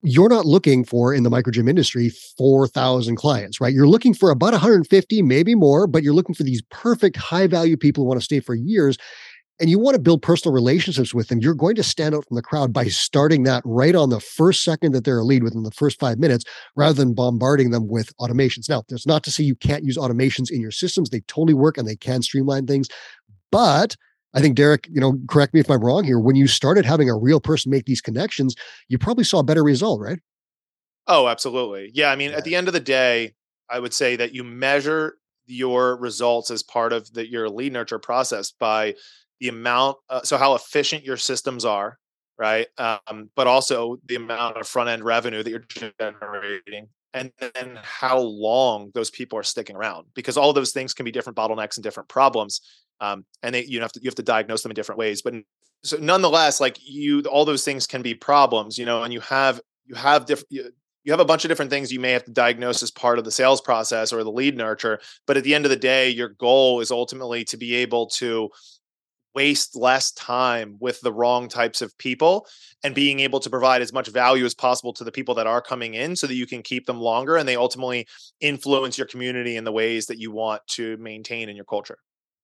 you're 0.01 0.29
not 0.29 0.45
looking 0.45 0.85
for 0.85 1.13
in 1.13 1.23
the 1.23 1.29
micro 1.29 1.51
gym 1.51 1.67
industry 1.67 2.09
4,000 2.37 3.15
clients, 3.15 3.59
right? 3.59 3.73
You're 3.73 3.87
looking 3.87 4.13
for 4.13 4.29
about 4.29 4.53
150, 4.53 5.21
maybe 5.21 5.55
more, 5.55 5.87
but 5.87 6.03
you're 6.03 6.13
looking 6.13 6.35
for 6.35 6.43
these 6.43 6.61
perfect 6.69 7.17
high 7.17 7.47
value 7.47 7.75
people 7.75 8.03
who 8.03 8.07
want 8.07 8.19
to 8.19 8.23
stay 8.23 8.39
for 8.39 8.55
years 8.55 8.97
and 9.59 9.69
you 9.69 9.77
want 9.77 9.95
to 9.95 10.01
build 10.01 10.21
personal 10.21 10.53
relationships 10.53 11.13
with 11.13 11.27
them, 11.27 11.39
you're 11.39 11.53
going 11.53 11.75
to 11.75 11.83
stand 11.83 12.15
out 12.15 12.25
from 12.27 12.35
the 12.35 12.41
crowd 12.41 12.71
by 12.71 12.85
starting 12.85 13.43
that 13.43 13.61
right 13.65 13.95
on 13.95 14.09
the 14.09 14.19
first 14.19 14.63
second 14.63 14.93
that 14.93 15.03
they're 15.03 15.19
a 15.19 15.23
lead 15.23 15.43
within 15.43 15.63
the 15.63 15.71
first 15.71 15.99
five 15.99 16.17
minutes, 16.17 16.45
rather 16.75 16.93
than 16.93 17.13
bombarding 17.13 17.71
them 17.71 17.87
with 17.87 18.15
automations. 18.17 18.69
Now, 18.69 18.83
that's 18.87 19.05
not 19.05 19.23
to 19.23 19.31
say 19.31 19.43
you 19.43 19.55
can't 19.55 19.83
use 19.83 19.97
automations 19.97 20.49
in 20.49 20.61
your 20.61 20.71
systems. 20.71 21.09
They 21.09 21.21
totally 21.21 21.53
work 21.53 21.77
and 21.77 21.87
they 21.87 21.97
can 21.97 22.21
streamline 22.21 22.67
things. 22.67 22.87
But 23.51 23.97
I 24.33 24.41
think 24.41 24.55
Derek, 24.55 24.87
you 24.89 25.01
know, 25.01 25.17
correct 25.27 25.53
me 25.53 25.59
if 25.59 25.69
I'm 25.69 25.83
wrong 25.83 26.03
here. 26.03 26.19
When 26.19 26.35
you 26.35 26.47
started 26.47 26.85
having 26.85 27.09
a 27.09 27.17
real 27.17 27.41
person 27.41 27.71
make 27.71 27.85
these 27.85 28.01
connections, 28.01 28.55
you 28.87 28.97
probably 28.97 29.23
saw 29.23 29.39
a 29.39 29.43
better 29.43 29.63
result, 29.63 29.99
right? 29.99 30.19
Oh, 31.07 31.27
absolutely. 31.27 31.91
Yeah. 31.93 32.11
I 32.11 32.15
mean, 32.15 32.31
yeah. 32.31 32.37
at 32.37 32.43
the 32.43 32.55
end 32.55 32.67
of 32.67 32.73
the 32.73 32.79
day, 32.79 33.33
I 33.69 33.79
would 33.79 33.93
say 33.93 34.15
that 34.15 34.33
you 34.33 34.43
measure 34.43 35.15
your 35.47 35.97
results 35.97 36.51
as 36.51 36.61
part 36.61 36.93
of 36.93 37.11
the, 37.13 37.27
your 37.27 37.49
lead 37.49 37.73
nurture 37.73 37.99
process 37.99 38.51
by 38.51 38.95
the 39.39 39.49
amount, 39.49 39.97
uh, 40.09 40.21
so 40.23 40.37
how 40.37 40.55
efficient 40.55 41.03
your 41.03 41.17
systems 41.17 41.65
are, 41.65 41.97
right? 42.37 42.67
Um, 42.77 43.29
but 43.35 43.47
also 43.47 43.97
the 44.05 44.15
amount 44.15 44.57
of 44.57 44.67
front 44.67 44.89
end 44.89 45.03
revenue 45.03 45.43
that 45.43 45.49
you're 45.49 45.91
generating, 45.99 46.87
and 47.13 47.31
then 47.39 47.79
how 47.81 48.19
long 48.19 48.91
those 48.93 49.09
people 49.09 49.37
are 49.37 49.43
sticking 49.43 49.75
around, 49.75 50.07
because 50.13 50.37
all 50.37 50.53
those 50.53 50.71
things 50.71 50.93
can 50.93 51.03
be 51.03 51.11
different 51.11 51.37
bottlenecks 51.37 51.77
and 51.77 51.83
different 51.83 52.09
problems, 52.09 52.61
um, 53.01 53.25
and 53.43 53.55
they, 53.55 53.65
you 53.65 53.81
have 53.81 53.91
to 53.93 53.99
you 54.01 54.07
have 54.07 54.15
to 54.15 54.23
diagnose 54.23 54.63
them 54.63 54.71
in 54.71 54.75
different 54.75 54.99
ways. 54.99 55.21
But 55.21 55.35
so 55.83 55.97
nonetheless, 55.97 56.59
like 56.59 56.77
you, 56.81 57.21
all 57.21 57.45
those 57.45 57.63
things 57.63 57.87
can 57.87 58.01
be 58.01 58.13
problems, 58.13 58.77
you 58.77 58.85
know, 58.85 59.03
and 59.03 59.13
you 59.13 59.21
have 59.21 59.61
you 59.85 59.95
have 59.95 60.25
different. 60.25 60.47
You, 60.51 60.71
you 61.05 61.13
have 61.13 61.21
a 61.21 61.25
bunch 61.25 61.43
of 61.45 61.49
different 61.49 61.71
things 61.71 61.91
you 61.91 61.99
may 61.99 62.11
have 62.11 62.25
to 62.25 62.31
diagnose 62.31 62.83
as 62.83 62.91
part 62.91 63.17
of 63.17 63.25
the 63.25 63.31
sales 63.31 63.61
process 63.61 64.13
or 64.13 64.23
the 64.23 64.31
lead 64.31 64.55
nurture 64.55 64.99
but 65.25 65.37
at 65.37 65.43
the 65.43 65.55
end 65.55 65.65
of 65.65 65.71
the 65.71 65.77
day 65.77 66.09
your 66.09 66.27
goal 66.27 66.81
is 66.81 66.91
ultimately 66.91 67.43
to 67.45 67.57
be 67.57 67.73
able 67.73 68.05
to 68.05 68.49
waste 69.35 69.75
less 69.75 70.11
time 70.11 70.77
with 70.79 70.99
the 71.01 71.13
wrong 71.13 71.47
types 71.47 71.81
of 71.81 71.97
people 71.97 72.47
and 72.83 72.95
being 72.95 73.19
able 73.19 73.39
to 73.39 73.49
provide 73.49 73.81
as 73.81 73.93
much 73.93 74.07
value 74.07 74.45
as 74.45 74.53
possible 74.53 74.93
to 74.93 75.03
the 75.03 75.11
people 75.11 75.35
that 75.35 75.47
are 75.47 75.61
coming 75.61 75.93
in 75.93 76.15
so 76.15 76.27
that 76.27 76.35
you 76.35 76.47
can 76.47 76.61
keep 76.61 76.85
them 76.85 76.99
longer 76.99 77.37
and 77.37 77.47
they 77.47 77.55
ultimately 77.55 78.07
influence 78.41 78.97
your 78.97 79.07
community 79.07 79.55
in 79.55 79.63
the 79.63 79.71
ways 79.71 80.07
that 80.07 80.19
you 80.19 80.31
want 80.31 80.61
to 80.67 80.97
maintain 80.97 81.49
in 81.49 81.55
your 81.55 81.65
culture. 81.65 81.97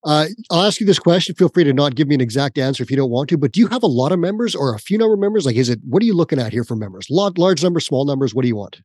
Uh, 0.04 0.28
I'll 0.52 0.62
ask 0.62 0.80
you 0.80 0.86
this 0.86 1.00
question. 1.00 1.34
Feel 1.34 1.50
free 1.50 1.64
to 1.64 1.74
not 1.74 1.96
give 1.96 2.08
me 2.08 2.14
an 2.14 2.22
exact 2.22 2.60
answer 2.60 2.84
if 2.84 2.92
you 2.92 2.98
don't 2.98 3.10
want 3.10 3.28
to, 3.30 3.38
but 3.38 3.52
do 3.52 3.60
you 3.60 3.68
have 3.68 3.82
a 3.82 3.88
lot 3.88 4.12
of 4.12 4.20
members 4.20 4.54
or 4.54 4.76
a 4.76 4.80
few 4.80 5.00
number 5.00 5.16
of 5.16 5.20
members? 5.20 5.48
Like, 5.48 5.56
is 5.56 5.68
it, 5.68 5.80
what 5.84 6.04
are 6.04 6.06
you 6.06 6.14
looking 6.14 6.40
at 6.40 6.54
here 6.54 6.64
for 6.64 6.76
members? 6.76 7.08
Large, 7.10 7.40
large 7.40 7.64
numbers, 7.64 7.88
small 7.88 8.06
numbers? 8.06 8.36
What 8.36 8.44
do 8.44 8.48
you 8.48 8.56
want? 8.56 8.82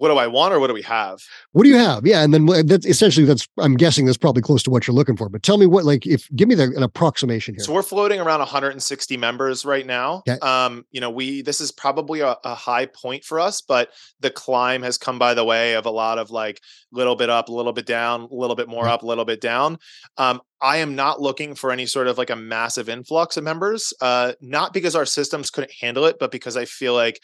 What 0.00 0.08
do 0.08 0.16
I 0.16 0.28
want 0.28 0.54
or 0.54 0.60
what 0.60 0.68
do 0.68 0.72
we 0.72 0.80
have? 0.80 1.22
What 1.52 1.64
do 1.64 1.68
you 1.68 1.76
have? 1.76 2.06
Yeah, 2.06 2.22
and 2.22 2.32
then 2.32 2.46
that's 2.66 2.86
essentially 2.86 3.26
that's 3.26 3.46
I'm 3.58 3.76
guessing 3.76 4.06
that's 4.06 4.16
probably 4.16 4.40
close 4.40 4.62
to 4.62 4.70
what 4.70 4.86
you're 4.86 4.94
looking 4.94 5.14
for. 5.14 5.28
But 5.28 5.42
tell 5.42 5.58
me 5.58 5.66
what 5.66 5.84
like 5.84 6.06
if 6.06 6.26
give 6.34 6.48
me 6.48 6.54
the, 6.54 6.72
an 6.74 6.82
approximation 6.82 7.54
here. 7.54 7.62
So 7.62 7.74
we're 7.74 7.82
floating 7.82 8.18
around 8.18 8.38
160 8.38 9.16
members 9.18 9.66
right 9.66 9.84
now. 9.84 10.22
Okay. 10.26 10.38
Um, 10.38 10.86
you 10.90 11.02
know, 11.02 11.10
we 11.10 11.42
this 11.42 11.60
is 11.60 11.70
probably 11.70 12.20
a, 12.20 12.34
a, 12.44 12.54
high 12.54 12.86
point 12.86 13.24
for 13.24 13.38
us, 13.38 13.60
but 13.60 13.90
the 14.20 14.30
climb 14.30 14.82
has 14.82 14.96
come 14.96 15.18
by 15.18 15.34
the 15.34 15.44
way 15.44 15.74
of 15.74 15.84
a 15.84 15.90
lot 15.90 16.16
of 16.16 16.30
like 16.30 16.62
little 16.92 17.14
bit 17.14 17.28
up, 17.28 17.50
a 17.50 17.52
little 17.52 17.74
bit 17.74 17.84
down, 17.84 18.22
a 18.22 18.34
little 18.34 18.56
bit 18.56 18.70
more 18.70 18.88
up, 18.88 19.02
a 19.02 19.06
little 19.06 19.26
bit 19.26 19.42
down. 19.42 19.78
Um, 20.16 20.40
I 20.62 20.78
am 20.78 20.96
not 20.96 21.20
looking 21.20 21.54
for 21.54 21.72
any 21.72 21.84
sort 21.84 22.06
of 22.06 22.16
like 22.16 22.30
a 22.30 22.36
massive 22.36 22.88
influx 22.88 23.36
of 23.36 23.44
members, 23.44 23.92
uh, 24.00 24.32
not 24.40 24.72
because 24.72 24.96
our 24.96 25.06
systems 25.06 25.50
couldn't 25.50 25.72
handle 25.78 26.06
it, 26.06 26.16
but 26.18 26.30
because 26.30 26.56
I 26.56 26.64
feel 26.64 26.94
like 26.94 27.20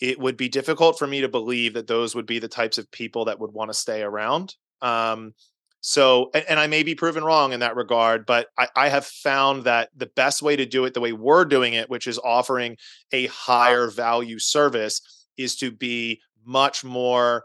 it 0.00 0.18
would 0.18 0.36
be 0.36 0.48
difficult 0.48 0.98
for 0.98 1.06
me 1.06 1.20
to 1.20 1.28
believe 1.28 1.74
that 1.74 1.86
those 1.86 2.14
would 2.14 2.26
be 2.26 2.38
the 2.38 2.48
types 2.48 2.78
of 2.78 2.90
people 2.90 3.26
that 3.26 3.38
would 3.38 3.52
want 3.52 3.70
to 3.70 3.74
stay 3.74 4.02
around. 4.02 4.54
Um, 4.80 5.34
so, 5.82 6.30
and, 6.34 6.44
and, 6.48 6.60
I 6.60 6.66
may 6.66 6.82
be 6.82 6.94
proven 6.94 7.24
wrong 7.24 7.52
in 7.52 7.60
that 7.60 7.76
regard, 7.76 8.26
but 8.26 8.48
I, 8.58 8.68
I, 8.76 8.88
have 8.88 9.06
found 9.06 9.64
that 9.64 9.88
the 9.96 10.10
best 10.14 10.42
way 10.42 10.56
to 10.56 10.66
do 10.66 10.84
it, 10.84 10.92
the 10.92 11.00
way 11.00 11.12
we're 11.12 11.46
doing 11.46 11.72
it, 11.72 11.88
which 11.88 12.06
is 12.06 12.18
offering 12.18 12.76
a 13.12 13.26
higher 13.26 13.88
value 13.88 14.38
service, 14.38 15.26
is 15.38 15.56
to 15.56 15.70
be 15.70 16.20
much 16.44 16.84
more 16.84 17.44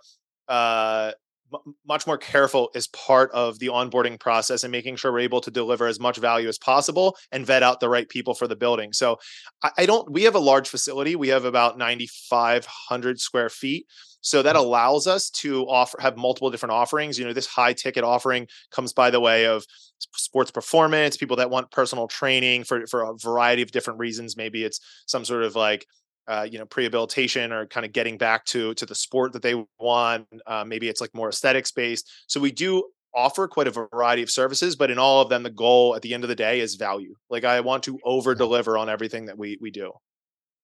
uh, 0.49 1.11
much 1.88 2.08
more 2.08 2.17
careful 2.17 2.69
as 2.75 2.88
part 2.88 3.31
of 3.31 3.60
the 3.60 3.67
onboarding 3.67 4.19
process 4.19 4.63
and 4.63 4.71
making 4.71 4.95
sure 4.95 5.12
we're 5.12 5.19
able 5.19 5.41
to 5.41 5.51
deliver 5.51 5.88
as 5.88 5.99
much 5.99 6.17
value 6.17 6.47
as 6.47 6.58
possible 6.58 7.15
and 7.31 7.45
vet 7.45 7.63
out 7.63 7.79
the 7.79 7.89
right 7.89 8.10
people 8.10 8.34
for 8.34 8.47
the 8.47 8.55
building. 8.55 8.91
So 8.93 9.17
I, 9.63 9.71
I 9.79 9.86
don't, 9.86 10.12
we 10.12 10.23
have 10.23 10.36
a 10.36 10.39
large 10.39 10.67
facility. 10.67 11.15
We 11.15 11.29
have 11.29 11.45
about 11.45 11.77
9,500 11.77 13.19
square 13.19 13.49
feet. 13.49 13.86
So 14.25 14.41
that 14.41 14.55
mm-hmm. 14.55 14.65
allows 14.65 15.05
us 15.05 15.29
to 15.29 15.65
offer 15.67 15.99
have 16.01 16.17
multiple 16.17 16.49
different 16.49 16.73
offerings. 16.73 17.19
You 17.19 17.25
know, 17.25 17.34
this 17.34 17.45
high 17.45 17.73
ticket 17.73 18.03
offering 18.03 18.47
comes 18.71 18.91
by 18.91 19.12
the 19.12 19.19
way 19.19 19.45
of 19.45 19.63
sports 20.15 20.49
performance, 20.49 21.15
people 21.15 21.38
that 21.38 21.51
want 21.51 21.69
personal 21.69 22.08
training 22.08 22.63
for 22.63 22.88
for 22.88 23.03
a 23.03 23.13
variety 23.17 23.62
of 23.62 23.71
different 23.71 23.99
reasons. 23.99 24.36
Maybe 24.36 24.63
it's 24.63 24.79
some 25.05 25.25
sort 25.25 25.43
of 25.43 25.55
like 25.55 25.86
uh, 26.27 26.47
you 26.49 26.57
know 26.57 26.65
prehabilitation 26.65 27.51
or 27.51 27.65
kind 27.67 27.85
of 27.85 27.93
getting 27.93 28.17
back 28.17 28.45
to 28.45 28.73
to 28.75 28.85
the 28.85 28.95
sport 28.95 29.33
that 29.33 29.41
they 29.41 29.63
want 29.79 30.27
uh, 30.47 30.63
maybe 30.65 30.89
it's 30.89 31.01
like 31.01 31.13
more 31.13 31.29
aesthetics 31.29 31.71
based. 31.71 32.09
So 32.27 32.39
we 32.39 32.51
do 32.51 32.83
offer 33.13 33.47
quite 33.47 33.67
a 33.67 33.71
variety 33.71 34.21
of 34.21 34.29
services 34.29 34.75
but 34.75 34.91
in 34.91 34.99
all 34.99 35.21
of 35.21 35.29
them 35.29 35.43
the 35.43 35.49
goal 35.49 35.95
at 35.95 36.01
the 36.01 36.13
end 36.13 36.23
of 36.23 36.27
the 36.27 36.35
day 36.35 36.59
is 36.59 36.75
value. 36.75 37.15
Like 37.29 37.45
i 37.45 37.59
want 37.61 37.83
to 37.83 37.99
over 38.03 38.35
deliver 38.35 38.77
on 38.77 38.89
everything 38.89 39.25
that 39.25 39.38
we 39.38 39.57
we 39.61 39.71
do. 39.71 39.91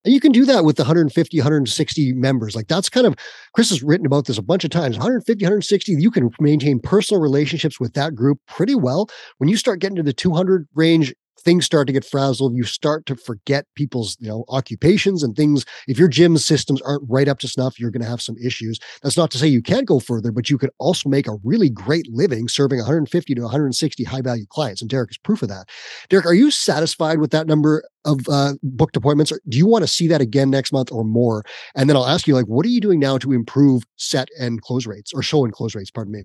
And 0.04 0.14
you 0.14 0.20
can 0.20 0.32
do 0.32 0.46
that 0.46 0.66
with 0.66 0.78
the 0.78 0.84
150 0.84 1.38
160 1.38 2.14
members. 2.14 2.56
Like 2.56 2.68
that's 2.68 2.90
kind 2.90 3.06
of 3.06 3.16
chris 3.54 3.70
has 3.70 3.84
written 3.84 4.06
about 4.06 4.26
this 4.26 4.38
a 4.38 4.42
bunch 4.42 4.64
of 4.64 4.72
times. 4.72 4.98
150 4.98 5.46
160 5.46 5.94
you 5.94 6.12
can 6.12 6.30
maintain 6.40 6.80
personal 6.80 7.22
relationships 7.22 7.80
with 7.80 7.94
that 7.94 8.16
group 8.16 8.40
pretty 8.48 8.76
well. 8.76 9.10
When 9.38 9.50
you 9.50 9.58
start 9.58 9.80
getting 9.80 9.98
to 9.98 10.04
the 10.04 10.14
200 10.14 10.68
range 10.74 11.14
things 11.42 11.66
start 11.66 11.88
to 11.88 11.94
get 11.94 12.06
frazzled. 12.06 12.56
You 12.56 12.64
start 12.64 13.06
to 13.08 13.16
forget 13.16 13.66
people's, 13.76 14.18
you 14.20 14.28
know, 14.28 14.46
occupations 14.50 15.24
and 15.24 15.36
things. 15.36 15.66
If 15.88 15.98
your 15.98 16.08
gym 16.08 16.38
systems 16.38 16.82
aren't 16.82 17.04
right 17.10 17.28
up 17.28 17.40
to 17.40 17.48
snuff, 17.48 17.80
you're 17.80 17.92
going 17.92 18.04
to 18.04 18.10
have 18.10 18.22
some 18.22 18.38
issues. 18.38 18.80
That's 19.04 19.18
not 19.18 19.32
to 19.32 19.38
say 19.38 19.48
you 19.48 19.62
can't 19.62 19.88
go 19.88 20.00
further, 20.00 20.32
but 20.32 20.50
you 20.50 20.58
could 20.58 20.72
also 20.80 21.10
make 21.10 21.28
a 21.28 21.38
really 21.44 21.70
great 21.70 22.08
living 22.12 22.48
serving 22.48 22.80
150 22.80 23.36
to 23.36 23.42
160 23.42 24.04
high 24.04 24.22
value 24.22 24.46
clients. 24.50 24.82
And 24.82 24.90
Derek 24.90 25.12
is 25.12 25.18
proof 25.18 25.42
of 25.42 25.50
that. 25.50 25.70
Derek, 26.10 26.26
are 26.26 26.34
you 26.34 26.52
satisfied 26.52 27.20
with 27.20 27.32
that 27.32 27.48
number 27.48 27.84
of 28.06 28.22
uh, 28.30 28.54
booked 28.64 28.98
appointments? 28.98 29.32
Or 29.32 29.42
do 29.48 29.58
you 29.58 29.66
want 29.66 29.84
to 29.84 29.88
see 29.88 30.08
that 30.08 30.22
again 30.22 30.50
next 30.50 30.72
month 30.72 30.92
or 30.92 31.04
more? 31.04 31.44
And 31.76 31.90
then 31.90 31.98
I'll 31.98 32.08
ask 32.08 32.28
you, 32.28 32.36
like, 32.36 32.46
what 32.46 32.66
are 32.66 32.70
you 32.70 32.82
doing 32.82 33.00
now 33.00 33.18
to 33.20 33.32
improve 33.32 33.84
set 33.98 34.30
and 34.40 34.62
close 34.62 34.88
rates 34.88 35.14
or 35.14 35.22
show 35.22 35.44
and 35.44 35.54
close 35.54 35.76
rates? 35.76 35.92
Pardon 35.92 36.14
me. 36.14 36.24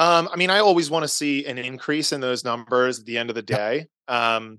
Um, 0.00 0.30
I 0.32 0.36
mean, 0.36 0.48
I 0.48 0.60
always 0.60 0.90
want 0.90 1.02
to 1.02 1.08
see 1.08 1.44
an 1.44 1.58
increase 1.58 2.12
in 2.12 2.22
those 2.22 2.42
numbers 2.42 2.98
at 2.98 3.04
the 3.04 3.18
end 3.18 3.28
of 3.28 3.36
the 3.36 3.42
day. 3.42 3.86
Um, 4.08 4.58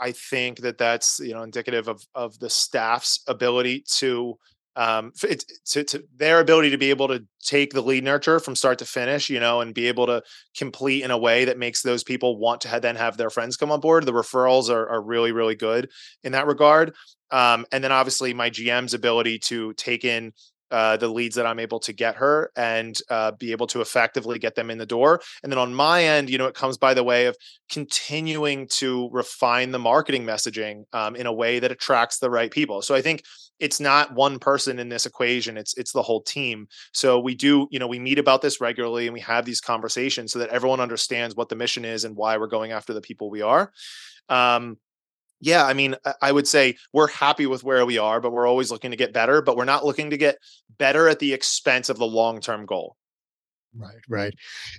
I 0.00 0.10
think 0.10 0.58
that 0.58 0.76
that's 0.76 1.20
you 1.20 1.32
know 1.34 1.42
indicative 1.42 1.86
of 1.88 2.02
of 2.16 2.38
the 2.40 2.50
staff's 2.50 3.22
ability 3.28 3.84
to 3.98 4.34
um 4.74 5.12
it, 5.22 5.44
to, 5.66 5.84
to 5.84 6.04
their 6.16 6.40
ability 6.40 6.70
to 6.70 6.76
be 6.76 6.90
able 6.90 7.08
to 7.08 7.24
take 7.42 7.72
the 7.72 7.80
lead 7.80 8.04
nurture 8.04 8.38
from 8.38 8.54
start 8.54 8.78
to 8.80 8.84
finish 8.84 9.30
you 9.30 9.40
know 9.40 9.62
and 9.62 9.72
be 9.72 9.86
able 9.86 10.06
to 10.06 10.22
complete 10.54 11.02
in 11.02 11.10
a 11.10 11.16
way 11.16 11.46
that 11.46 11.56
makes 11.56 11.80
those 11.80 12.04
people 12.04 12.36
want 12.36 12.60
to 12.60 12.80
then 12.82 12.94
have 12.94 13.16
their 13.16 13.30
friends 13.30 13.56
come 13.56 13.72
on 13.72 13.80
board 13.80 14.04
the 14.04 14.12
referrals 14.12 14.68
are, 14.68 14.86
are 14.90 15.00
really 15.00 15.32
really 15.32 15.54
good 15.54 15.88
in 16.24 16.32
that 16.32 16.46
regard 16.46 16.94
um 17.30 17.64
and 17.72 17.82
then 17.82 17.90
obviously 17.90 18.34
my 18.34 18.50
gm's 18.50 18.92
ability 18.92 19.38
to 19.38 19.72
take 19.74 20.04
in 20.04 20.30
uh, 20.70 20.96
the 20.96 21.08
leads 21.08 21.36
that 21.36 21.46
I'm 21.46 21.58
able 21.58 21.80
to 21.80 21.92
get 21.92 22.16
her 22.16 22.50
and 22.56 22.96
uh, 23.10 23.32
be 23.32 23.52
able 23.52 23.66
to 23.68 23.80
effectively 23.80 24.38
get 24.38 24.54
them 24.54 24.70
in 24.70 24.78
the 24.78 24.86
door. 24.86 25.20
And 25.42 25.52
then 25.52 25.58
on 25.58 25.74
my 25.74 26.04
end, 26.04 26.30
you 26.30 26.38
know, 26.38 26.46
it 26.46 26.54
comes 26.54 26.76
by 26.76 26.94
the 26.94 27.04
way 27.04 27.26
of 27.26 27.36
continuing 27.70 28.66
to 28.68 29.08
refine 29.12 29.70
the 29.70 29.78
marketing 29.78 30.24
messaging 30.24 30.84
um, 30.92 31.16
in 31.16 31.26
a 31.26 31.32
way 31.32 31.58
that 31.58 31.72
attracts 31.72 32.18
the 32.18 32.30
right 32.30 32.50
people. 32.50 32.82
So 32.82 32.94
I 32.94 33.02
think 33.02 33.22
it's 33.58 33.80
not 33.80 34.14
one 34.14 34.38
person 34.38 34.78
in 34.78 34.90
this 34.90 35.06
equation 35.06 35.56
it's 35.56 35.76
it's 35.78 35.92
the 35.92 36.02
whole 36.02 36.20
team 36.20 36.68
so 36.92 37.18
we 37.18 37.34
do 37.34 37.66
you 37.70 37.78
know 37.78 37.86
we 37.86 37.98
meet 37.98 38.18
about 38.18 38.42
this 38.42 38.60
regularly 38.60 39.06
and 39.06 39.14
we 39.14 39.20
have 39.20 39.46
these 39.46 39.62
conversations 39.62 40.30
so 40.30 40.38
that 40.38 40.50
everyone 40.50 40.80
understands 40.80 41.34
what 41.34 41.48
the 41.48 41.56
mission 41.56 41.82
is 41.84 42.04
and 42.04 42.16
why 42.16 42.36
we're 42.36 42.46
going 42.46 42.72
after 42.72 42.92
the 42.92 43.00
people 43.00 43.30
we 43.30 43.40
are 43.40 43.72
um, 44.28 44.76
yeah, 45.46 45.64
I 45.64 45.74
mean, 45.74 45.94
I 46.20 46.32
would 46.32 46.48
say 46.48 46.76
we're 46.92 47.06
happy 47.06 47.46
with 47.46 47.62
where 47.62 47.86
we 47.86 47.98
are, 47.98 48.20
but 48.20 48.32
we're 48.32 48.48
always 48.48 48.72
looking 48.72 48.90
to 48.90 48.96
get 48.96 49.12
better, 49.12 49.40
but 49.40 49.56
we're 49.56 49.64
not 49.64 49.84
looking 49.84 50.10
to 50.10 50.16
get 50.16 50.38
better 50.76 51.08
at 51.08 51.20
the 51.20 51.32
expense 51.32 51.88
of 51.88 51.98
the 51.98 52.04
long 52.04 52.40
term 52.40 52.66
goal. 52.66 52.96
Right, 53.78 53.94
right. 54.08 54.34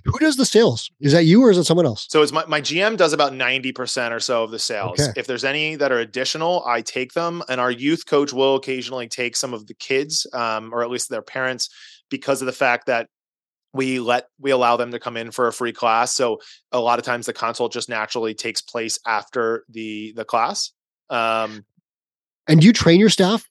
Who 0.06 0.19
does 0.19 0.36
the 0.36 0.45
sales? 0.45 0.89
Is 0.99 1.13
that 1.13 1.23
you 1.23 1.41
or 1.43 1.51
is 1.51 1.58
it 1.58 1.63
someone 1.63 1.86
else? 1.86 2.08
So 2.10 2.21
it's 2.21 2.32
my, 2.32 2.45
my 2.47 2.60
GM 2.60 2.97
does 2.97 3.13
about 3.13 3.32
90% 3.32 4.12
or 4.12 4.19
so 4.19 4.43
of 4.43 4.51
the 4.51 4.60
sales. 4.60 4.99
Okay. 4.99 5.13
If 5.15 5.27
there's 5.27 5.45
any 5.45 5.75
that 5.75 5.91
are 5.91 5.99
additional, 5.99 6.63
I 6.65 6.82
take 6.82 7.13
them. 7.13 7.43
And 7.47 7.62
our 7.62 7.71
youth 7.71 8.06
coach 8.06 8.34
will 8.34 8.56
occasionally 8.56 9.08
take 9.08 9.36
some 9.36 9.53
of 9.53 9.67
the 9.67 9.75
kids, 9.75 10.27
um, 10.34 10.73
or 10.73 10.82
at 10.82 10.89
least 10.89 11.10
their 11.10 11.21
parents, 11.21 11.69
because 12.10 12.41
of 12.41 12.47
the 12.47 12.53
fact 12.53 12.88
that 12.88 13.08
we 13.77 13.99
let 13.99 14.27
we 14.39 14.51
allow 14.51 14.75
them 14.75 14.91
to 14.91 14.99
come 14.99 15.15
in 15.15 15.31
for 15.31 15.47
a 15.47 15.53
free 15.53 15.71
class 15.71 16.13
so 16.13 16.39
a 16.71 16.79
lot 16.79 16.99
of 16.99 17.05
times 17.05 17.27
the 17.27 17.33
consult 17.33 17.71
just 17.71 17.87
naturally 17.87 18.33
takes 18.33 18.61
place 18.61 18.99
after 19.05 19.63
the 19.69 20.11
the 20.17 20.25
class 20.25 20.71
um 21.09 21.63
and 22.49 22.61
do 22.61 22.67
you 22.67 22.73
train 22.73 22.99
your 22.99 23.09
staff 23.09 23.47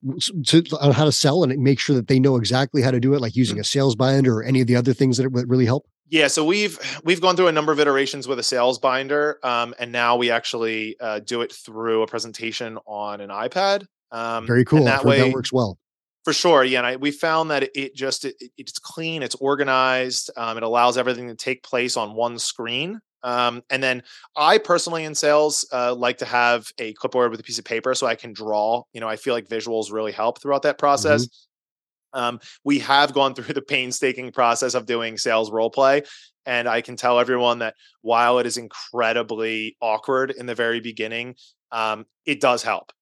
to, 0.47 0.65
on 0.81 0.93
how 0.93 1.05
to 1.05 1.13
sell 1.13 1.43
and 1.43 1.57
make 1.63 1.79
sure 1.79 1.95
that 1.95 2.09
they 2.09 2.19
know 2.19 2.37
exactly 2.37 2.83
how 2.83 2.91
to 2.91 3.01
do 3.01 3.15
it 3.15 3.21
like 3.21 3.37
using 3.37 3.57
mm. 3.57 3.61
a 3.61 3.65
sales 3.65 3.95
binder 3.95 4.39
or 4.39 4.43
any 4.43 4.61
of 4.61 4.67
the 4.67 4.77
other 4.77 4.93
things 4.93 5.17
that 5.17 5.31
would 5.31 5.49
really 5.49 5.67
help 5.67 5.87
yeah 6.09 6.27
so 6.27 6.45
we've 6.45 6.79
we've 7.05 7.21
gone 7.21 7.37
through 7.37 7.49
a 7.49 7.53
number 7.53 7.73
of 7.73 7.81
iterations 7.81 8.29
with 8.29 8.39
a 8.39 8.43
sales 8.43 8.79
binder 8.79 9.39
um, 9.43 9.75
and 9.79 9.93
now 9.93 10.17
we 10.17 10.31
actually 10.31 10.97
uh, 11.01 11.21
do 11.21 11.41
it 11.41 11.53
through 11.53 12.03
a 12.03 12.07
presentation 12.07 12.79
on 12.87 13.21
an 13.21 13.31
ipad 13.31 13.87
um, 14.13 14.47
very 14.47 14.65
cool 14.65 14.85
that 14.85 15.05
way 15.05 15.21
that 15.21 15.33
works 15.33 15.53
well 15.53 15.79
for 16.27 16.33
sure 16.33 16.65
yeah 16.65 16.79
and 16.79 16.87
I, 16.89 16.97
we 16.97 17.13
found 17.13 17.53
that 17.53 17.71
it 17.77 17.95
just 17.95 18.25
it, 18.25 18.35
it's 18.59 18.81
clean 18.81 19.23
it's 19.23 19.37
organized 19.37 20.29
um, 20.37 20.57
it 20.57 20.65
allows 20.65 20.99
everything 20.99 21.29
to 21.29 21.37
take 21.37 21.63
place 21.63 21.97
on 21.97 22.15
one 22.15 22.41
screen 22.41 22.99
um, 23.23 23.63
and 23.71 23.81
then 23.81 24.03
i 24.37 24.59
personally 24.59 25.05
in 25.05 25.15
sales 25.15 25.65
uh, 25.73 25.95
like 25.95 26.19
to 26.19 26.25
have 26.25 26.67
a 26.79 26.95
clipboard 26.95 27.31
with 27.31 27.39
a 27.39 27.45
piece 27.45 27.61
of 27.61 27.65
paper 27.65 27.95
so 27.95 28.09
i 28.09 28.17
can 28.17 28.33
draw 28.33 28.83
you 28.93 29.01
know 29.01 29.09
i 29.09 29.15
feel 29.15 29.35
like 29.35 29.47
visuals 29.47 29.93
really 29.93 30.11
help 30.11 30.43
throughout 30.43 30.63
that 30.63 30.79
process. 30.79 31.27
Mm-hmm. 31.27 32.21
um, 32.21 32.41
we 32.65 32.81
have 32.81 33.15
gone 33.15 33.33
through 33.33 33.55
the 33.55 33.63
painstaking 33.63 34.33
process 34.33 34.75
of 34.75 34.85
doing 34.85 35.19
sales 35.19 35.53
role 35.53 35.71
play 35.71 36.03
and 36.45 36.67
i 36.67 36.81
can 36.81 36.97
tell 36.97 37.21
everyone 37.21 37.61
that 37.61 37.77
while 38.03 38.41
it 38.41 38.47
is 38.47 38.57
incredibly 38.57 39.77
awkward 39.81 40.33
in 40.33 40.47
the 40.47 40.57
very 40.57 40.81
beginning 40.81 41.37
um, 41.73 42.07
it 42.25 42.41
does 42.41 42.63
help. 42.63 42.93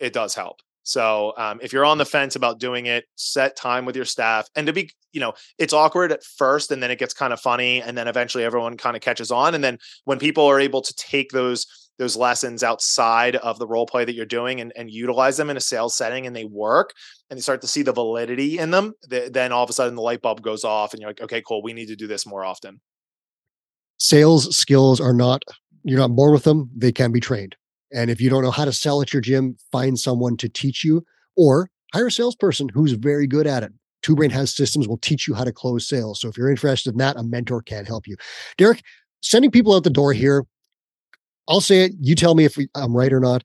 It 0.00 0.12
does 0.12 0.34
help 0.34 0.60
so 0.88 1.34
um, 1.36 1.60
if 1.62 1.70
you're 1.70 1.84
on 1.84 1.98
the 1.98 2.06
fence 2.06 2.34
about 2.34 2.58
doing 2.58 2.86
it, 2.86 3.04
set 3.14 3.56
time 3.56 3.84
with 3.84 3.94
your 3.94 4.06
staff. 4.06 4.48
And 4.56 4.66
to 4.66 4.72
be, 4.72 4.90
you 5.12 5.20
know, 5.20 5.34
it's 5.58 5.74
awkward 5.74 6.12
at 6.12 6.24
first 6.24 6.72
and 6.72 6.82
then 6.82 6.90
it 6.90 6.98
gets 6.98 7.12
kind 7.12 7.30
of 7.30 7.38
funny. 7.38 7.82
And 7.82 7.96
then 7.96 8.08
eventually 8.08 8.42
everyone 8.42 8.78
kind 8.78 8.96
of 8.96 9.02
catches 9.02 9.30
on. 9.30 9.54
And 9.54 9.62
then 9.62 9.76
when 10.06 10.18
people 10.18 10.46
are 10.46 10.58
able 10.58 10.80
to 10.80 10.94
take 10.94 11.30
those, 11.30 11.66
those 11.98 12.16
lessons 12.16 12.62
outside 12.62 13.36
of 13.36 13.58
the 13.58 13.66
role 13.66 13.84
play 13.84 14.06
that 14.06 14.14
you're 14.14 14.24
doing 14.24 14.62
and, 14.62 14.72
and 14.76 14.90
utilize 14.90 15.36
them 15.36 15.50
in 15.50 15.58
a 15.58 15.60
sales 15.60 15.94
setting 15.94 16.26
and 16.26 16.34
they 16.34 16.46
work 16.46 16.94
and 17.28 17.36
you 17.36 17.42
start 17.42 17.60
to 17.60 17.68
see 17.68 17.82
the 17.82 17.92
validity 17.92 18.56
in 18.56 18.70
them, 18.70 18.94
then 19.08 19.52
all 19.52 19.64
of 19.64 19.68
a 19.68 19.74
sudden 19.74 19.94
the 19.94 20.00
light 20.00 20.22
bulb 20.22 20.40
goes 20.40 20.64
off 20.64 20.94
and 20.94 21.02
you're 21.02 21.10
like, 21.10 21.20
okay, 21.20 21.42
cool. 21.46 21.62
We 21.62 21.74
need 21.74 21.88
to 21.88 21.96
do 21.96 22.06
this 22.06 22.26
more 22.26 22.46
often. 22.46 22.80
Sales 23.98 24.56
skills 24.56 25.02
are 25.02 25.12
not, 25.12 25.42
you're 25.84 25.98
not 25.98 26.16
born 26.16 26.32
with 26.32 26.44
them. 26.44 26.70
They 26.74 26.92
can 26.92 27.12
be 27.12 27.20
trained. 27.20 27.56
And 27.92 28.10
if 28.10 28.20
you 28.20 28.30
don't 28.30 28.42
know 28.42 28.50
how 28.50 28.64
to 28.64 28.72
sell 28.72 29.00
at 29.00 29.12
your 29.12 29.22
gym, 29.22 29.56
find 29.72 29.98
someone 29.98 30.36
to 30.38 30.48
teach 30.48 30.84
you 30.84 31.04
or 31.36 31.70
hire 31.94 32.08
a 32.08 32.10
salesperson 32.10 32.68
who's 32.68 32.92
very 32.92 33.26
good 33.26 33.46
at 33.46 33.62
it. 33.62 33.72
Two 34.02 34.14
Brain 34.14 34.30
mm-hmm. 34.30 34.38
has 34.40 34.54
systems 34.54 34.86
will 34.86 34.98
teach 34.98 35.26
you 35.26 35.34
how 35.34 35.44
to 35.44 35.52
close 35.52 35.88
sales. 35.88 36.20
So 36.20 36.28
if 36.28 36.36
you're 36.36 36.50
interested 36.50 36.92
in 36.92 36.98
that, 36.98 37.16
a 37.16 37.22
mentor 37.22 37.62
can 37.62 37.84
help 37.84 38.06
you. 38.06 38.16
Derek, 38.56 38.82
sending 39.22 39.50
people 39.50 39.74
out 39.74 39.84
the 39.84 39.90
door 39.90 40.12
here, 40.12 40.44
I'll 41.48 41.60
say 41.60 41.84
it. 41.86 41.92
You 42.00 42.14
tell 42.14 42.34
me 42.34 42.44
if 42.44 42.58
I'm 42.74 42.96
right 42.96 43.12
or 43.12 43.20
not. 43.20 43.42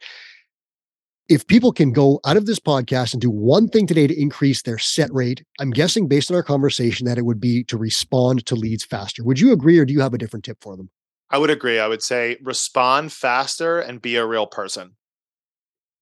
if 1.30 1.48
people 1.48 1.72
can 1.72 1.92
go 1.92 2.20
out 2.26 2.38
of 2.38 2.46
this 2.46 2.60
podcast 2.60 3.14
and 3.14 3.22
do 3.22 3.30
one 3.30 3.68
thing 3.68 3.88
today 3.88 4.08
to 4.08 4.22
increase 4.22 4.62
their 4.62 4.78
set 4.78 5.12
rate, 5.14 5.44
I'm 5.60 5.72
guessing 5.72 6.08
based 6.08 6.30
on 6.30 6.36
our 6.36 6.44
conversation 6.44 7.06
that 7.08 7.18
it 7.18 7.26
would 7.26 7.40
be 7.40 7.64
to 7.66 7.78
respond 7.78 8.46
to 8.48 8.56
leads 8.56 8.84
faster. 8.84 9.24
Would 9.24 9.40
you 9.40 9.54
agree 9.54 9.80
or 9.80 9.86
do 9.86 9.94
you 9.94 10.02
have 10.02 10.14
a 10.14 10.18
different 10.18 10.44
tip 10.44 10.58
for 10.62 10.76
them? 10.76 10.90
I 11.34 11.40
would 11.40 11.50
agree. 11.50 11.80
I 11.80 11.88
would 11.88 12.04
say 12.04 12.38
respond 12.44 13.12
faster 13.12 13.80
and 13.80 14.00
be 14.00 14.18
a 14.18 14.26
real 14.26 14.46
person. 14.46 14.92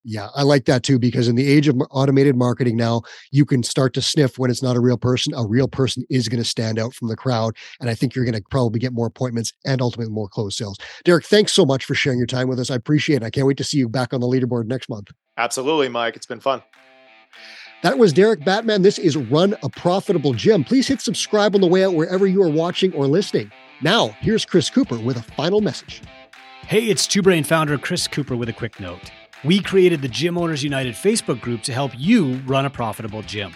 Yeah, 0.03 0.27
I 0.35 0.43
like 0.43 0.65
that 0.65 0.83
too 0.83 0.99
because 0.99 1.29
in 1.29 1.35
the 1.35 1.47
age 1.47 1.69
of 1.69 1.79
automated 1.89 2.35
marketing 2.35 2.75
now, 2.75 3.03
you 3.31 3.45
can 3.45 3.63
start 3.63 3.93
to 3.93 4.01
sniff 4.01 4.37
when 4.37 4.51
it's 4.51 4.61
not 4.61 4.75
a 4.75 4.81
real 4.81 4.97
person. 4.97 5.33
A 5.33 5.47
real 5.47 5.69
person 5.69 6.03
is 6.09 6.27
going 6.27 6.43
to 6.43 6.49
stand 6.49 6.77
out 6.79 6.93
from 6.93 7.07
the 7.07 7.15
crowd. 7.15 7.55
And 7.79 7.89
I 7.89 7.95
think 7.95 8.13
you're 8.13 8.25
going 8.25 8.35
to 8.35 8.43
probably 8.51 8.79
get 8.79 8.91
more 8.91 9.07
appointments 9.07 9.53
and 9.63 9.81
ultimately 9.81 10.11
more 10.11 10.27
closed 10.27 10.57
sales. 10.57 10.77
Derek, 11.05 11.23
thanks 11.23 11.53
so 11.53 11.65
much 11.65 11.85
for 11.85 11.95
sharing 11.95 12.19
your 12.19 12.27
time 12.27 12.49
with 12.49 12.59
us. 12.59 12.69
I 12.69 12.75
appreciate 12.75 13.21
it. 13.21 13.23
I 13.23 13.29
can't 13.29 13.47
wait 13.47 13.57
to 13.57 13.63
see 13.63 13.77
you 13.77 13.87
back 13.87 14.13
on 14.13 14.19
the 14.19 14.27
leaderboard 14.27 14.65
next 14.65 14.89
month. 14.89 15.11
Absolutely, 15.37 15.87
Mike. 15.87 16.17
It's 16.17 16.25
been 16.25 16.41
fun. 16.41 16.61
That 17.83 17.97
was 17.97 18.11
Derek 18.11 18.43
Batman. 18.43 18.81
This 18.81 18.99
is 18.99 19.15
Run 19.15 19.55
a 19.63 19.69
Profitable 19.69 20.33
Gym. 20.33 20.65
Please 20.65 20.89
hit 20.89 20.99
subscribe 20.99 21.55
on 21.55 21.61
the 21.61 21.67
way 21.67 21.85
out 21.85 21.93
wherever 21.93 22.27
you 22.27 22.43
are 22.43 22.49
watching 22.49 22.91
or 22.93 23.07
listening. 23.07 23.49
Now, 23.83 24.09
here's 24.19 24.45
Chris 24.45 24.69
Cooper 24.69 24.99
with 24.99 25.17
a 25.17 25.23
final 25.23 25.59
message. 25.59 26.03
Hey, 26.67 26.83
it's 26.83 27.07
Two 27.07 27.23
Brain 27.23 27.43
founder 27.43 27.79
Chris 27.79 28.07
Cooper 28.07 28.35
with 28.35 28.47
a 28.47 28.53
quick 28.53 28.79
note. 28.79 29.11
We 29.43 29.59
created 29.59 30.03
the 30.03 30.07
Gym 30.07 30.37
Owners 30.37 30.63
United 30.63 30.93
Facebook 30.93 31.41
group 31.41 31.63
to 31.63 31.73
help 31.73 31.91
you 31.97 32.35
run 32.45 32.67
a 32.67 32.69
profitable 32.69 33.23
gym. 33.23 33.55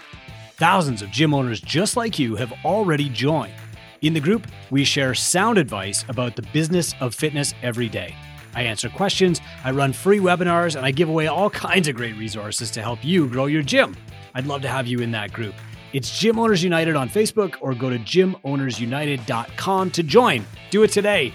Thousands 0.56 1.00
of 1.00 1.12
gym 1.12 1.32
owners 1.32 1.60
just 1.60 1.96
like 1.96 2.18
you 2.18 2.34
have 2.34 2.52
already 2.64 3.08
joined. 3.08 3.54
In 4.02 4.14
the 4.14 4.20
group, 4.20 4.48
we 4.72 4.82
share 4.82 5.14
sound 5.14 5.58
advice 5.58 6.04
about 6.08 6.34
the 6.34 6.42
business 6.52 6.92
of 6.98 7.14
fitness 7.14 7.54
every 7.62 7.88
day. 7.88 8.16
I 8.52 8.62
answer 8.62 8.88
questions, 8.88 9.40
I 9.62 9.70
run 9.70 9.92
free 9.92 10.18
webinars, 10.18 10.74
and 10.74 10.84
I 10.84 10.90
give 10.90 11.08
away 11.08 11.28
all 11.28 11.50
kinds 11.70 11.86
of 11.86 11.94
great 11.94 12.16
resources 12.16 12.72
to 12.72 12.82
help 12.82 13.04
you 13.04 13.28
grow 13.28 13.46
your 13.46 13.62
gym. 13.62 13.96
I'd 14.34 14.46
love 14.46 14.62
to 14.62 14.68
have 14.68 14.88
you 14.88 14.98
in 14.98 15.12
that 15.12 15.32
group. 15.32 15.54
It's 15.96 16.10
Gym 16.18 16.38
Owners 16.38 16.62
United 16.62 16.94
on 16.94 17.08
Facebook 17.08 17.54
or 17.62 17.74
go 17.74 17.88
to 17.88 17.98
gymownersunited.com 17.98 19.90
to 19.92 20.02
join. 20.02 20.44
Do 20.68 20.82
it 20.82 20.88
today. 20.88 21.32